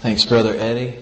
Thanks, 0.00 0.24
Brother 0.24 0.54
Eddie. 0.56 0.96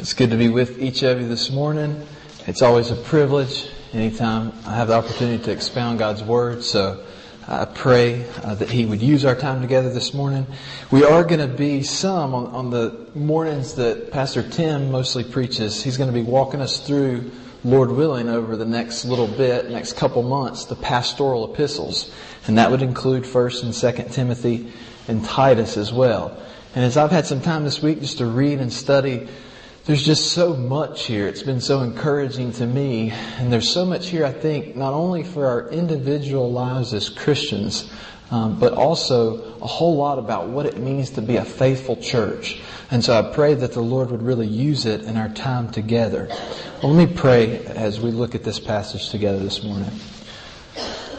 It's 0.00 0.12
good 0.12 0.30
to 0.30 0.36
be 0.36 0.48
with 0.48 0.82
each 0.82 1.04
of 1.04 1.20
you 1.20 1.28
this 1.28 1.48
morning. 1.52 2.04
It's 2.48 2.60
always 2.60 2.90
a 2.90 2.96
privilege 2.96 3.68
anytime 3.92 4.52
I 4.66 4.74
have 4.74 4.88
the 4.88 4.94
opportunity 4.94 5.44
to 5.44 5.52
expound 5.52 6.00
God's 6.00 6.24
Word. 6.24 6.64
So 6.64 7.06
I 7.46 7.66
pray 7.66 8.28
uh, 8.42 8.56
that 8.56 8.68
He 8.68 8.84
would 8.84 9.00
use 9.00 9.24
our 9.24 9.36
time 9.36 9.62
together 9.62 9.92
this 9.92 10.12
morning. 10.12 10.44
We 10.90 11.04
are 11.04 11.22
going 11.22 11.38
to 11.38 11.46
be 11.46 11.84
some 11.84 12.34
on, 12.34 12.46
on 12.46 12.70
the 12.70 13.06
mornings 13.14 13.76
that 13.76 14.10
Pastor 14.10 14.42
Tim 14.42 14.90
mostly 14.90 15.22
preaches. 15.22 15.84
He's 15.84 15.96
going 15.96 16.12
to 16.12 16.20
be 16.20 16.28
walking 16.28 16.60
us 16.60 16.84
through, 16.84 17.30
Lord 17.62 17.92
willing, 17.92 18.28
over 18.28 18.56
the 18.56 18.66
next 18.66 19.04
little 19.04 19.28
bit, 19.28 19.70
next 19.70 19.92
couple 19.92 20.24
months, 20.24 20.64
the 20.64 20.74
pastoral 20.74 21.54
epistles. 21.54 22.12
And 22.48 22.58
that 22.58 22.72
would 22.72 22.82
include 22.82 23.22
1st 23.22 23.62
and 23.62 23.72
2nd 23.72 24.12
Timothy 24.12 24.72
and 25.06 25.24
Titus 25.24 25.76
as 25.76 25.92
well. 25.92 26.42
And 26.76 26.84
as 26.84 26.96
I've 26.96 27.10
had 27.10 27.26
some 27.26 27.40
time 27.40 27.64
this 27.64 27.82
week 27.82 28.00
just 28.00 28.18
to 28.18 28.26
read 28.26 28.60
and 28.60 28.72
study 28.72 29.26
there's 29.86 30.04
just 30.04 30.32
so 30.32 30.54
much 30.54 31.04
here. 31.06 31.28
It's 31.28 31.44
been 31.44 31.60
so 31.60 31.82
encouraging 31.82 32.50
to 32.54 32.66
me. 32.66 33.12
And 33.38 33.52
there's 33.52 33.70
so 33.70 33.84
much 33.84 34.08
here, 34.08 34.24
I 34.24 34.32
think, 34.32 34.74
not 34.74 34.92
only 34.94 35.22
for 35.22 35.46
our 35.46 35.68
individual 35.68 36.50
lives 36.50 36.92
as 36.92 37.08
Christians, 37.08 37.88
um, 38.32 38.58
but 38.58 38.72
also 38.72 39.54
a 39.60 39.66
whole 39.66 39.94
lot 39.94 40.18
about 40.18 40.48
what 40.48 40.66
it 40.66 40.78
means 40.78 41.10
to 41.10 41.22
be 41.22 41.36
a 41.36 41.44
faithful 41.44 41.94
church. 41.94 42.60
And 42.90 43.04
so 43.04 43.16
I 43.16 43.32
pray 43.32 43.54
that 43.54 43.74
the 43.74 43.80
Lord 43.80 44.10
would 44.10 44.22
really 44.22 44.48
use 44.48 44.86
it 44.86 45.02
in 45.02 45.16
our 45.16 45.28
time 45.28 45.70
together. 45.70 46.26
Well, 46.82 46.92
let 46.92 47.08
me 47.08 47.14
pray 47.14 47.64
as 47.66 48.00
we 48.00 48.10
look 48.10 48.34
at 48.34 48.42
this 48.42 48.58
passage 48.58 49.10
together 49.10 49.38
this 49.38 49.62
morning. 49.62 49.92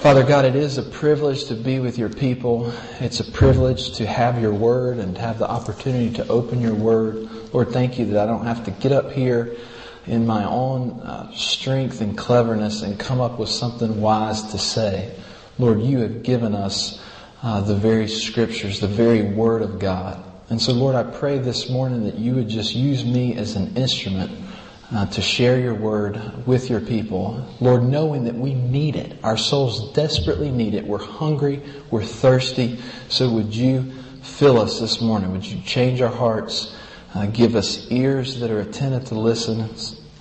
Father 0.01 0.23
God, 0.23 0.45
it 0.45 0.55
is 0.55 0.77
a 0.77 0.83
privilege 0.83 1.45
to 1.45 1.55
be 1.55 1.79
with 1.79 1.97
your 1.97 2.07
people. 2.07 2.71
It's 2.99 3.19
a 3.19 3.31
privilege 3.31 3.93
to 3.93 4.05
have 4.05 4.39
your 4.39 4.53
word 4.53 4.99
and 4.99 5.17
have 5.17 5.39
the 5.39 5.49
opportunity 5.49 6.11
to 6.17 6.27
open 6.27 6.61
your 6.61 6.75
word. 6.75 7.27
Lord, 7.51 7.69
thank 7.69 7.97
you 7.97 8.05
that 8.05 8.19
I 8.19 8.27
don't 8.27 8.45
have 8.45 8.63
to 8.65 8.71
get 8.71 8.91
up 8.91 9.11
here 9.11 9.57
in 10.05 10.27
my 10.27 10.45
own 10.45 10.99
uh, 11.01 11.33
strength 11.33 11.99
and 11.99 12.15
cleverness 12.15 12.83
and 12.83 12.99
come 12.99 13.19
up 13.19 13.39
with 13.39 13.49
something 13.49 13.99
wise 13.99 14.43
to 14.51 14.59
say. 14.59 15.15
Lord, 15.57 15.81
you 15.81 15.97
have 16.01 16.21
given 16.21 16.53
us 16.53 17.03
uh, 17.41 17.61
the 17.61 17.75
very 17.75 18.07
scriptures, 18.07 18.79
the 18.79 18.87
very 18.87 19.23
word 19.23 19.63
of 19.63 19.79
God. 19.79 20.23
And 20.51 20.61
so, 20.61 20.73
Lord, 20.73 20.93
I 20.93 21.03
pray 21.03 21.39
this 21.39 21.71
morning 21.71 22.03
that 22.03 22.19
you 22.19 22.35
would 22.35 22.49
just 22.49 22.75
use 22.75 23.03
me 23.03 23.35
as 23.35 23.55
an 23.55 23.75
instrument 23.75 24.46
uh, 24.93 25.05
to 25.07 25.21
share 25.21 25.59
your 25.59 25.73
word 25.73 26.47
with 26.47 26.69
your 26.69 26.79
people. 26.79 27.45
Lord, 27.59 27.83
knowing 27.83 28.23
that 28.25 28.35
we 28.35 28.53
need 28.53 28.95
it. 28.95 29.19
Our 29.23 29.37
souls 29.37 29.93
desperately 29.93 30.49
need 30.49 30.73
it. 30.73 30.85
We're 30.85 31.03
hungry. 31.03 31.61
We're 31.91 32.03
thirsty. 32.03 32.79
So 33.09 33.29
would 33.31 33.53
you 33.53 33.91
fill 34.23 34.59
us 34.59 34.79
this 34.79 35.01
morning? 35.01 35.31
Would 35.31 35.45
you 35.45 35.61
change 35.61 36.01
our 36.01 36.13
hearts? 36.13 36.75
Uh, 37.13 37.25
give 37.25 37.55
us 37.55 37.91
ears 37.91 38.39
that 38.39 38.51
are 38.51 38.61
attentive 38.61 39.05
to 39.05 39.15
listen, 39.15 39.69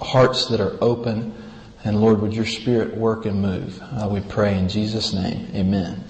hearts 0.00 0.46
that 0.48 0.60
are 0.60 0.76
open. 0.80 1.34
And 1.84 2.00
Lord, 2.00 2.20
would 2.20 2.34
your 2.34 2.46
spirit 2.46 2.96
work 2.96 3.26
and 3.26 3.40
move? 3.40 3.80
Uh, 3.82 4.08
we 4.10 4.20
pray 4.20 4.58
in 4.58 4.68
Jesus' 4.68 5.12
name. 5.12 5.48
Amen. 5.54 6.02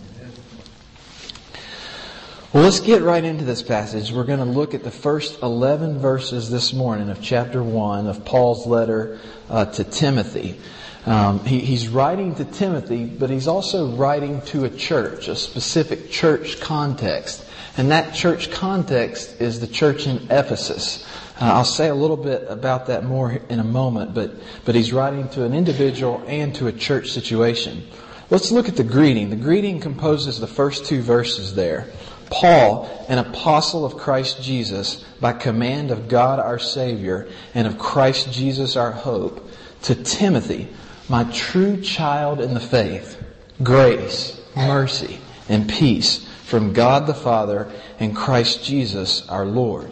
Well, 2.52 2.62
let's 2.62 2.78
get 2.78 3.02
right 3.02 3.24
into 3.24 3.44
this 3.44 3.60
passage. 3.60 4.12
We're 4.12 4.24
going 4.24 4.38
to 4.38 4.44
look 4.44 4.72
at 4.72 4.84
the 4.84 4.90
first 4.90 5.42
11 5.42 5.98
verses 5.98 6.48
this 6.48 6.72
morning 6.72 7.10
of 7.10 7.20
chapter 7.20 7.60
1 7.60 8.06
of 8.06 8.24
Paul's 8.24 8.68
letter 8.68 9.18
uh, 9.50 9.64
to 9.64 9.82
Timothy. 9.82 10.60
Um, 11.06 11.44
he, 11.44 11.58
he's 11.58 11.88
writing 11.88 12.36
to 12.36 12.44
Timothy, 12.44 13.04
but 13.04 13.30
he's 13.30 13.48
also 13.48 13.96
writing 13.96 14.42
to 14.42 14.64
a 14.64 14.70
church, 14.70 15.26
a 15.26 15.34
specific 15.34 16.08
church 16.12 16.60
context. 16.60 17.44
And 17.76 17.90
that 17.90 18.14
church 18.14 18.52
context 18.52 19.40
is 19.40 19.58
the 19.58 19.66
church 19.66 20.06
in 20.06 20.18
Ephesus. 20.30 21.04
Uh, 21.40 21.46
I'll 21.46 21.64
say 21.64 21.88
a 21.88 21.94
little 21.96 22.16
bit 22.16 22.46
about 22.48 22.86
that 22.86 23.02
more 23.02 23.40
in 23.48 23.58
a 23.58 23.64
moment, 23.64 24.14
but, 24.14 24.30
but 24.64 24.76
he's 24.76 24.92
writing 24.92 25.28
to 25.30 25.44
an 25.44 25.52
individual 25.52 26.22
and 26.28 26.54
to 26.54 26.68
a 26.68 26.72
church 26.72 27.10
situation. 27.10 27.82
Let's 28.30 28.52
look 28.52 28.68
at 28.68 28.76
the 28.76 28.84
greeting. 28.84 29.30
The 29.30 29.36
greeting 29.36 29.80
composes 29.80 30.38
the 30.38 30.46
first 30.46 30.86
two 30.86 31.02
verses 31.02 31.56
there. 31.56 31.88
Paul, 32.30 33.06
an 33.08 33.18
apostle 33.18 33.84
of 33.84 33.96
Christ 33.96 34.42
Jesus, 34.42 35.04
by 35.20 35.32
command 35.32 35.90
of 35.90 36.08
God 36.08 36.38
our 36.38 36.58
Savior 36.58 37.28
and 37.54 37.66
of 37.66 37.78
Christ 37.78 38.32
Jesus 38.32 38.76
our 38.76 38.92
hope, 38.92 39.50
to 39.82 39.94
Timothy, 39.94 40.68
my 41.08 41.24
true 41.32 41.80
child 41.80 42.40
in 42.40 42.54
the 42.54 42.60
faith, 42.60 43.22
grace, 43.62 44.40
mercy, 44.56 45.20
and 45.48 45.68
peace 45.68 46.26
from 46.44 46.72
God 46.72 47.06
the 47.06 47.14
Father 47.14 47.70
and 47.98 48.14
Christ 48.14 48.64
Jesus 48.64 49.28
our 49.28 49.44
Lord. 49.44 49.90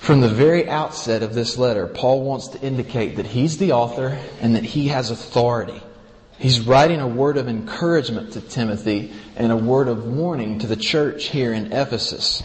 From 0.00 0.20
the 0.20 0.28
very 0.28 0.68
outset 0.68 1.22
of 1.22 1.34
this 1.34 1.56
letter, 1.56 1.86
Paul 1.86 2.22
wants 2.22 2.48
to 2.48 2.60
indicate 2.60 3.16
that 3.16 3.26
he's 3.26 3.56
the 3.56 3.72
author 3.72 4.18
and 4.40 4.54
that 4.56 4.64
he 4.64 4.88
has 4.88 5.10
authority. 5.10 5.82
He's 6.38 6.60
writing 6.60 7.00
a 7.00 7.06
word 7.06 7.36
of 7.36 7.48
encouragement 7.48 8.32
to 8.32 8.40
Timothy 8.40 9.12
and 9.36 9.52
a 9.52 9.56
word 9.56 9.88
of 9.88 10.04
warning 10.04 10.58
to 10.60 10.66
the 10.66 10.76
church 10.76 11.26
here 11.26 11.52
in 11.52 11.72
Ephesus. 11.72 12.42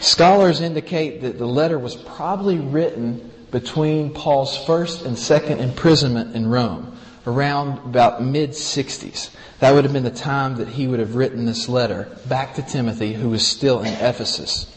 Scholars 0.00 0.60
indicate 0.60 1.22
that 1.22 1.38
the 1.38 1.46
letter 1.46 1.78
was 1.78 1.96
probably 1.96 2.58
written 2.58 3.30
between 3.50 4.12
Paul's 4.12 4.56
first 4.66 5.02
and 5.02 5.18
second 5.18 5.60
imprisonment 5.60 6.36
in 6.36 6.46
Rome, 6.48 6.96
around 7.26 7.78
about 7.78 8.22
mid 8.22 8.50
60s. 8.50 9.30
That 9.60 9.72
would 9.72 9.84
have 9.84 9.92
been 9.92 10.04
the 10.04 10.10
time 10.10 10.56
that 10.56 10.68
he 10.68 10.86
would 10.86 11.00
have 11.00 11.14
written 11.14 11.46
this 11.46 11.68
letter 11.68 12.08
back 12.28 12.54
to 12.54 12.62
Timothy, 12.62 13.14
who 13.14 13.30
was 13.30 13.46
still 13.46 13.80
in 13.80 13.94
Ephesus. 13.94 14.72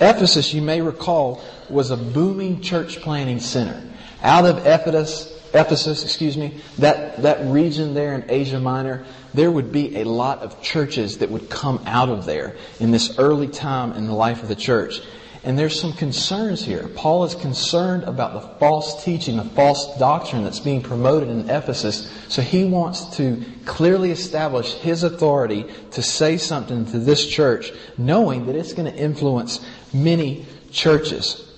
Ephesus, 0.00 0.52
you 0.52 0.60
may 0.60 0.80
recall, 0.80 1.42
was 1.70 1.90
a 1.90 1.96
booming 1.96 2.60
church 2.60 3.00
planting 3.00 3.40
center. 3.40 3.82
Out 4.22 4.44
of 4.44 4.66
Ephesus, 4.66 5.35
Ephesus, 5.56 6.04
excuse 6.04 6.36
me, 6.36 6.60
that, 6.78 7.22
that 7.22 7.50
region 7.50 7.94
there 7.94 8.14
in 8.14 8.24
Asia 8.28 8.60
Minor, 8.60 9.04
there 9.34 9.50
would 9.50 9.72
be 9.72 9.96
a 9.96 10.04
lot 10.04 10.38
of 10.40 10.62
churches 10.62 11.18
that 11.18 11.30
would 11.30 11.48
come 11.50 11.82
out 11.86 12.08
of 12.08 12.26
there 12.26 12.56
in 12.80 12.90
this 12.90 13.18
early 13.18 13.48
time 13.48 13.92
in 13.92 14.06
the 14.06 14.14
life 14.14 14.42
of 14.42 14.48
the 14.48 14.56
church. 14.56 15.00
And 15.46 15.56
there's 15.56 15.80
some 15.80 15.92
concerns 15.92 16.64
here. 16.64 16.88
Paul 16.96 17.22
is 17.22 17.36
concerned 17.36 18.02
about 18.02 18.32
the 18.32 18.40
false 18.58 19.04
teaching, 19.04 19.36
the 19.36 19.44
false 19.44 19.96
doctrine 19.96 20.42
that's 20.42 20.58
being 20.58 20.82
promoted 20.82 21.28
in 21.28 21.48
Ephesus. 21.48 22.10
So 22.26 22.42
he 22.42 22.64
wants 22.64 23.16
to 23.16 23.44
clearly 23.64 24.10
establish 24.10 24.74
his 24.74 25.04
authority 25.04 25.64
to 25.92 26.02
say 26.02 26.36
something 26.36 26.84
to 26.86 26.98
this 26.98 27.24
church, 27.24 27.70
knowing 27.96 28.46
that 28.46 28.56
it's 28.56 28.72
going 28.72 28.92
to 28.92 28.98
influence 28.98 29.64
many 29.94 30.46
churches. 30.72 31.48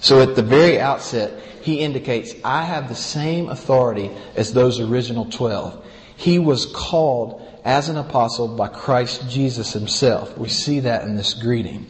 So 0.00 0.20
at 0.20 0.36
the 0.36 0.42
very 0.42 0.78
outset, 0.78 1.42
he 1.64 1.80
indicates, 1.80 2.34
I 2.44 2.62
have 2.64 2.90
the 2.90 2.94
same 2.94 3.48
authority 3.48 4.10
as 4.36 4.52
those 4.52 4.80
original 4.80 5.24
12. 5.24 5.82
He 6.14 6.38
was 6.38 6.66
called 6.66 7.40
as 7.64 7.88
an 7.88 7.96
apostle 7.96 8.48
by 8.48 8.68
Christ 8.68 9.30
Jesus 9.30 9.72
himself. 9.72 10.36
We 10.36 10.50
see 10.50 10.80
that 10.80 11.04
in 11.04 11.16
this 11.16 11.32
greeting. 11.32 11.86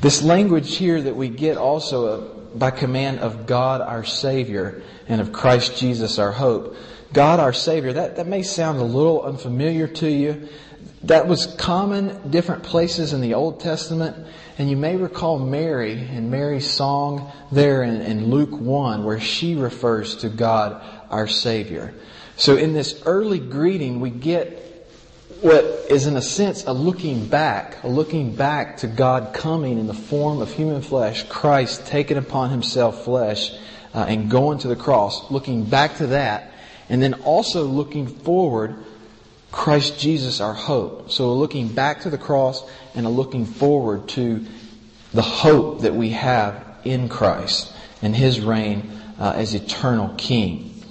This 0.00 0.20
language 0.20 0.76
here 0.76 1.00
that 1.00 1.14
we 1.14 1.28
get 1.28 1.56
also 1.56 2.06
uh, 2.06 2.56
by 2.56 2.72
command 2.72 3.20
of 3.20 3.46
God 3.46 3.80
our 3.80 4.02
Savior 4.02 4.82
and 5.08 5.20
of 5.20 5.32
Christ 5.32 5.78
Jesus 5.78 6.18
our 6.18 6.32
hope. 6.32 6.76
God 7.12 7.38
our 7.38 7.52
Savior, 7.52 7.92
that, 7.92 8.16
that 8.16 8.26
may 8.26 8.42
sound 8.42 8.80
a 8.80 8.84
little 8.84 9.22
unfamiliar 9.22 9.86
to 9.86 10.10
you. 10.10 10.48
That 11.06 11.28
was 11.28 11.46
common 11.46 12.30
different 12.30 12.64
places 12.64 13.12
in 13.12 13.20
the 13.20 13.34
Old 13.34 13.60
Testament. 13.60 14.26
And 14.58 14.68
you 14.68 14.76
may 14.76 14.96
recall 14.96 15.38
Mary 15.38 15.92
and 15.92 16.32
Mary's 16.32 16.68
song 16.68 17.30
there 17.52 17.84
in, 17.84 18.00
in, 18.00 18.26
Luke 18.26 18.50
1 18.50 19.04
where 19.04 19.20
she 19.20 19.54
refers 19.54 20.16
to 20.16 20.28
God 20.28 20.82
our 21.08 21.28
Savior. 21.28 21.94
So 22.36 22.56
in 22.56 22.72
this 22.72 23.02
early 23.06 23.38
greeting, 23.38 24.00
we 24.00 24.10
get 24.10 24.62
what 25.42 25.64
is 25.88 26.06
in 26.06 26.16
a 26.16 26.22
sense 26.22 26.64
a 26.64 26.72
looking 26.72 27.28
back, 27.28 27.84
a 27.84 27.88
looking 27.88 28.34
back 28.34 28.78
to 28.78 28.88
God 28.88 29.32
coming 29.32 29.78
in 29.78 29.86
the 29.86 29.94
form 29.94 30.40
of 30.40 30.52
human 30.52 30.82
flesh, 30.82 31.22
Christ 31.28 31.86
taking 31.86 32.16
upon 32.16 32.50
himself 32.50 33.04
flesh 33.04 33.52
uh, 33.94 34.06
and 34.08 34.28
going 34.28 34.58
to 34.58 34.68
the 34.68 34.76
cross, 34.76 35.30
looking 35.30 35.66
back 35.66 35.98
to 35.98 36.08
that, 36.08 36.52
and 36.88 37.00
then 37.00 37.14
also 37.14 37.64
looking 37.64 38.08
forward 38.08 38.76
Christ 39.56 39.98
Jesus 39.98 40.42
our 40.42 40.52
hope. 40.52 41.10
So 41.10 41.32
looking 41.32 41.68
back 41.68 42.02
to 42.02 42.10
the 42.10 42.18
cross 42.18 42.62
and 42.94 43.08
looking 43.10 43.46
forward 43.46 44.06
to 44.10 44.44
the 45.14 45.22
hope 45.22 45.80
that 45.80 45.94
we 45.94 46.10
have 46.10 46.62
in 46.84 47.08
Christ 47.08 47.72
and 48.02 48.14
His 48.14 48.38
reign 48.38 48.92
uh, 49.18 49.32
as 49.34 49.54
eternal 49.54 50.14
King. 50.18 50.84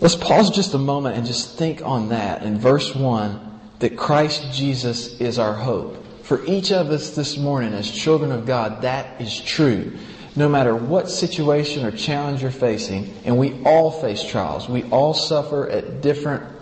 Let's 0.00 0.16
pause 0.16 0.50
just 0.50 0.74
a 0.74 0.78
moment 0.78 1.16
and 1.16 1.24
just 1.24 1.56
think 1.56 1.80
on 1.80 2.08
that 2.08 2.42
in 2.42 2.58
verse 2.58 2.92
1 2.92 3.60
that 3.78 3.96
Christ 3.96 4.52
Jesus 4.52 5.20
is 5.20 5.38
our 5.38 5.54
hope. 5.54 6.04
For 6.24 6.44
each 6.44 6.72
of 6.72 6.90
us 6.90 7.10
this 7.10 7.36
morning 7.36 7.72
as 7.72 7.88
children 7.88 8.32
of 8.32 8.46
God, 8.46 8.82
that 8.82 9.20
is 9.20 9.40
true. 9.40 9.96
No 10.34 10.48
matter 10.48 10.74
what 10.74 11.08
situation 11.08 11.86
or 11.86 11.92
challenge 11.92 12.42
you're 12.42 12.50
facing, 12.50 13.14
and 13.24 13.38
we 13.38 13.62
all 13.64 13.92
face 13.92 14.24
trials, 14.24 14.68
we 14.68 14.82
all 14.90 15.14
suffer 15.14 15.70
at 15.70 16.00
different 16.02 16.57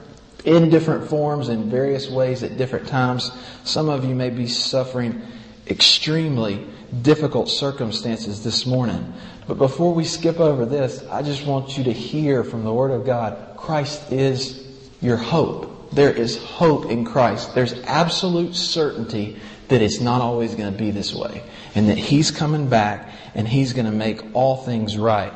in 0.47 0.71
different 0.71 1.11
forms 1.11 1.49
in 1.49 1.69
various 1.69 2.09
ways 2.09 2.43
at 2.43 2.57
different 2.57 2.87
times. 2.89 3.31
Some 3.65 3.89
of 3.89 4.05
you 4.05 4.15
may 4.15 4.31
be 4.31 4.47
suffering 4.47 5.21
extremely 5.67 6.65
difficult 7.03 7.51
circumstances 7.51 8.45
this 8.45 8.65
morning. 8.65 9.13
But 9.49 9.59
before 9.59 9.93
we 9.93 10.05
skip 10.05 10.39
over 10.39 10.65
this, 10.65 11.05
I 11.11 11.23
just 11.23 11.45
want 11.45 11.77
you 11.77 11.85
to 11.85 11.93
hear 11.93 12.45
from 12.45 12.65
the 12.65 12.73
Word 12.73 12.93
of 12.93 13.05
God 13.05 13.57
Christ 13.57 14.13
is 14.13 14.65
your 15.01 15.17
hope. 15.17 15.91
There 15.93 16.13
is 16.13 16.43
hope 16.43 16.87
in 16.87 17.05
Christ. 17.05 17.55
There's 17.55 17.75
absolute 17.85 18.55
certainty 18.55 19.41
that 19.69 19.83
it's 19.83 20.01
not 20.01 20.21
always 20.21 20.55
going 20.55 20.73
to 20.73 20.79
be 20.79 20.93
this 20.93 21.13
way 21.13 21.43
and 21.75 21.89
that 21.89 21.99
He's 21.99 22.31
coming 22.31 22.69
back 22.69 23.13
and 23.35 23.49
He's 23.49 23.73
going 23.73 23.87
to 23.87 23.93
make 23.93 24.23
all 24.35 24.57
things 24.59 24.97
right. 24.97 25.33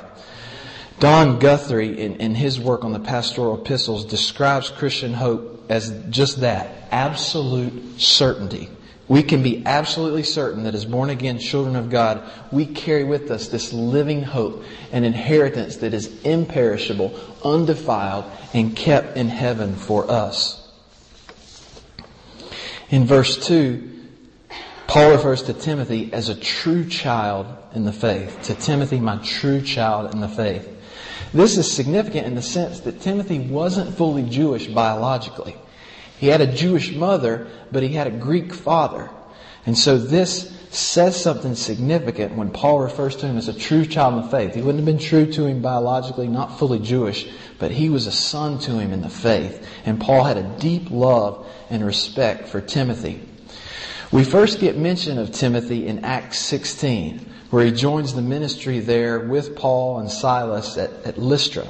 Don 1.00 1.38
Guthrie, 1.38 1.98
in, 1.98 2.16
in 2.16 2.34
his 2.34 2.60
work 2.60 2.84
on 2.84 2.92
the 2.92 3.00
pastoral 3.00 3.60
epistles, 3.60 4.04
describes 4.04 4.68
Christian 4.68 5.14
hope 5.14 5.64
as 5.70 5.90
just 6.10 6.42
that 6.42 6.70
absolute 6.90 7.98
certainty. 7.98 8.68
We 9.08 9.22
can 9.22 9.42
be 9.42 9.64
absolutely 9.64 10.22
certain 10.24 10.64
that 10.64 10.74
as 10.74 10.84
born 10.84 11.08
again 11.08 11.38
children 11.38 11.74
of 11.74 11.88
God, 11.88 12.22
we 12.52 12.66
carry 12.66 13.02
with 13.02 13.30
us 13.30 13.48
this 13.48 13.72
living 13.72 14.22
hope, 14.22 14.62
an 14.92 15.04
inheritance 15.04 15.78
that 15.78 15.94
is 15.94 16.22
imperishable, 16.22 17.18
undefiled, 17.42 18.26
and 18.52 18.76
kept 18.76 19.16
in 19.16 19.28
heaven 19.28 19.74
for 19.74 20.08
us. 20.08 20.68
In 22.90 23.06
verse 23.06 23.46
2, 23.46 23.88
Paul 24.86 25.12
refers 25.12 25.44
to 25.44 25.54
Timothy 25.54 26.12
as 26.12 26.28
a 26.28 26.34
true 26.34 26.86
child 26.86 27.46
in 27.74 27.84
the 27.84 27.92
faith. 27.92 28.42
To 28.42 28.54
Timothy, 28.54 29.00
my 29.00 29.16
true 29.18 29.62
child 29.62 30.12
in 30.12 30.20
the 30.20 30.28
faith. 30.28 30.76
This 31.32 31.56
is 31.56 31.70
significant 31.70 32.26
in 32.26 32.34
the 32.34 32.42
sense 32.42 32.80
that 32.80 33.00
Timothy 33.00 33.38
wasn't 33.38 33.96
fully 33.96 34.24
Jewish 34.24 34.66
biologically. 34.66 35.54
He 36.18 36.26
had 36.26 36.40
a 36.40 36.52
Jewish 36.52 36.92
mother, 36.92 37.46
but 37.70 37.82
he 37.82 37.90
had 37.90 38.08
a 38.08 38.10
Greek 38.10 38.52
father. 38.52 39.08
And 39.64 39.78
so 39.78 39.96
this 39.96 40.56
says 40.70 41.20
something 41.20 41.54
significant 41.54 42.34
when 42.34 42.50
Paul 42.50 42.80
refers 42.80 43.16
to 43.16 43.26
him 43.26 43.36
as 43.36 43.48
a 43.48 43.58
true 43.58 43.84
child 43.84 44.24
the 44.24 44.28
faith. 44.28 44.54
He 44.54 44.60
wouldn't 44.60 44.84
have 44.84 44.86
been 44.86 45.04
true 45.04 45.30
to 45.32 45.46
him 45.46 45.62
biologically, 45.62 46.28
not 46.28 46.58
fully 46.58 46.78
Jewish, 46.78 47.28
but 47.58 47.70
he 47.70 47.88
was 47.88 48.06
a 48.06 48.12
son 48.12 48.58
to 48.60 48.78
him 48.78 48.92
in 48.92 49.00
the 49.00 49.08
faith. 49.08 49.66
And 49.84 50.00
Paul 50.00 50.24
had 50.24 50.36
a 50.36 50.56
deep 50.58 50.90
love 50.90 51.46
and 51.70 51.84
respect 51.84 52.48
for 52.48 52.60
Timothy. 52.60 53.20
We 54.12 54.24
first 54.24 54.58
get 54.58 54.76
mention 54.76 55.18
of 55.18 55.30
Timothy 55.30 55.86
in 55.86 56.04
Acts 56.04 56.38
16 56.38 57.29
where 57.50 57.64
he 57.64 57.72
joins 57.72 58.14
the 58.14 58.22
ministry 58.22 58.80
there 58.80 59.20
with 59.20 59.56
Paul 59.56 59.98
and 59.98 60.10
Silas 60.10 60.76
at, 60.78 60.90
at 61.04 61.18
Lystra. 61.18 61.66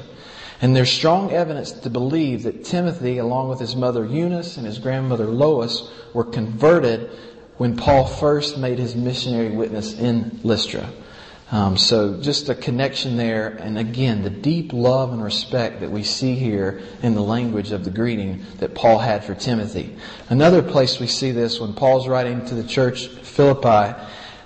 And 0.61 0.75
there's 0.75 0.91
strong 0.91 1.31
evidence 1.31 1.71
to 1.71 1.89
believe 1.89 2.43
that 2.43 2.63
Timothy, 2.63 3.17
along 3.17 3.49
with 3.49 3.59
his 3.59 3.75
mother 3.75 4.05
Eunice 4.05 4.57
and 4.57 4.65
his 4.65 4.77
grandmother 4.77 5.25
Lois, 5.25 5.89
were 6.13 6.23
converted 6.23 7.09
when 7.57 7.75
Paul 7.75 8.05
first 8.05 8.57
made 8.57 8.77
his 8.77 8.95
missionary 8.95 9.49
witness 9.49 9.97
in 9.97 10.39
Lystra. 10.43 10.87
Um, 11.51 11.77
so 11.77 12.21
just 12.21 12.47
a 12.47 12.55
connection 12.55 13.17
there, 13.17 13.49
and 13.49 13.77
again, 13.77 14.21
the 14.21 14.29
deep 14.29 14.71
love 14.71 15.11
and 15.11 15.21
respect 15.21 15.81
that 15.81 15.91
we 15.91 16.03
see 16.03 16.35
here 16.35 16.81
in 17.03 17.13
the 17.13 17.21
language 17.21 17.71
of 17.71 17.83
the 17.83 17.91
greeting 17.91 18.45
that 18.59 18.73
Paul 18.73 18.99
had 18.99 19.25
for 19.25 19.35
Timothy. 19.35 19.97
Another 20.29 20.61
place 20.61 20.99
we 20.99 21.07
see 21.07 21.31
this 21.31 21.59
when 21.59 21.73
Paul's 21.73 22.07
writing 22.07 22.45
to 22.45 22.55
the 22.55 22.63
church 22.63 23.07
Philippi, 23.07 23.99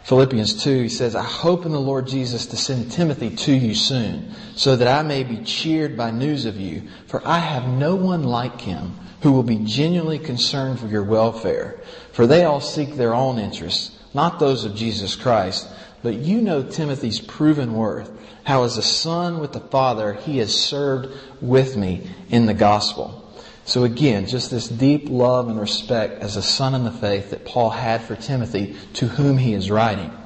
Philippians 0.05 0.63
2, 0.63 0.83
he 0.83 0.89
says, 0.89 1.15
I 1.15 1.23
hope 1.23 1.65
in 1.65 1.71
the 1.71 1.81
Lord 1.81 2.05
Jesus 2.05 2.45
to 2.47 2.57
send 2.57 2.91
Timothy 2.91 3.35
to 3.37 3.51
you 3.51 3.73
soon, 3.73 4.35
so 4.55 4.75
that 4.75 4.87
I 4.87 5.01
may 5.01 5.23
be 5.23 5.43
cheered 5.43 5.97
by 5.97 6.11
news 6.11 6.45
of 6.45 6.57
you, 6.57 6.83
for 7.07 7.27
I 7.27 7.39
have 7.39 7.67
no 7.67 7.95
one 7.95 8.23
like 8.23 8.61
him 8.61 8.93
who 9.21 9.31
will 9.31 9.41
be 9.41 9.57
genuinely 9.57 10.19
concerned 10.19 10.79
for 10.79 10.85
your 10.85 11.03
welfare. 11.03 11.79
For 12.11 12.27
they 12.27 12.43
all 12.43 12.61
seek 12.61 12.93
their 12.93 13.15
own 13.15 13.39
interests, 13.39 13.97
not 14.13 14.37
those 14.39 14.63
of 14.63 14.75
Jesus 14.75 15.15
Christ. 15.15 15.67
But 16.03 16.13
you 16.13 16.39
know 16.39 16.61
Timothy's 16.61 17.19
proven 17.19 17.73
worth, 17.73 18.11
how 18.43 18.63
as 18.63 18.77
a 18.77 18.83
son 18.83 19.39
with 19.39 19.53
the 19.53 19.59
Father 19.59 20.13
he 20.13 20.37
has 20.37 20.53
served 20.53 21.11
with 21.41 21.75
me 21.75 22.07
in 22.29 22.45
the 22.45 22.53
gospel. 22.53 23.24
So 23.65 23.83
again, 23.83 24.27
just 24.27 24.51
this 24.51 24.69
deep 24.69 25.09
love 25.09 25.49
and 25.49 25.59
respect 25.59 26.21
as 26.21 26.37
a 26.37 26.43
son 26.43 26.75
in 26.75 26.83
the 26.83 26.91
faith 26.91 27.31
that 27.31 27.45
Paul 27.45 27.71
had 27.71 28.03
for 28.03 28.15
Timothy 28.15 28.75
to 28.93 29.07
whom 29.07 29.39
he 29.39 29.53
is 29.53 29.71
writing. 29.71 30.24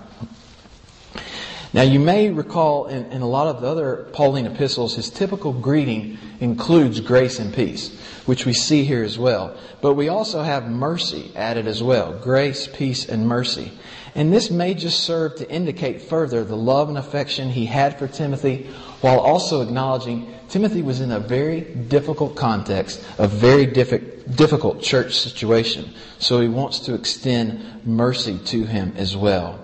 Now 1.79 1.85
you 1.85 2.01
may 2.01 2.29
recall 2.29 2.87
in, 2.87 3.05
in, 3.05 3.21
a 3.21 3.25
lot 3.25 3.47
of 3.47 3.61
the 3.61 3.67
other 3.69 4.09
Pauline 4.11 4.45
epistles, 4.45 4.97
his 4.97 5.09
typical 5.09 5.53
greeting 5.53 6.17
includes 6.41 6.99
grace 6.99 7.39
and 7.39 7.53
peace, 7.53 7.97
which 8.25 8.45
we 8.45 8.51
see 8.51 8.83
here 8.83 9.01
as 9.01 9.17
well. 9.17 9.55
But 9.79 9.93
we 9.93 10.09
also 10.09 10.41
have 10.41 10.69
mercy 10.69 11.31
added 11.37 11.67
as 11.67 11.81
well. 11.81 12.19
Grace, 12.19 12.67
peace, 12.67 13.07
and 13.07 13.25
mercy. 13.25 13.71
And 14.13 14.33
this 14.33 14.51
may 14.51 14.73
just 14.73 15.05
serve 15.05 15.37
to 15.37 15.49
indicate 15.49 16.01
further 16.01 16.43
the 16.43 16.57
love 16.57 16.89
and 16.89 16.97
affection 16.97 17.49
he 17.49 17.65
had 17.65 17.97
for 17.97 18.09
Timothy 18.09 18.69
while 18.99 19.21
also 19.21 19.61
acknowledging 19.61 20.35
Timothy 20.49 20.81
was 20.81 20.99
in 20.99 21.13
a 21.13 21.19
very 21.21 21.61
difficult 21.61 22.35
context, 22.35 23.01
a 23.17 23.27
very 23.29 23.65
difficult 23.65 24.81
church 24.81 25.17
situation. 25.17 25.93
So 26.17 26.41
he 26.41 26.49
wants 26.49 26.79
to 26.79 26.93
extend 26.93 27.85
mercy 27.85 28.37
to 28.47 28.65
him 28.65 28.95
as 28.97 29.15
well. 29.15 29.63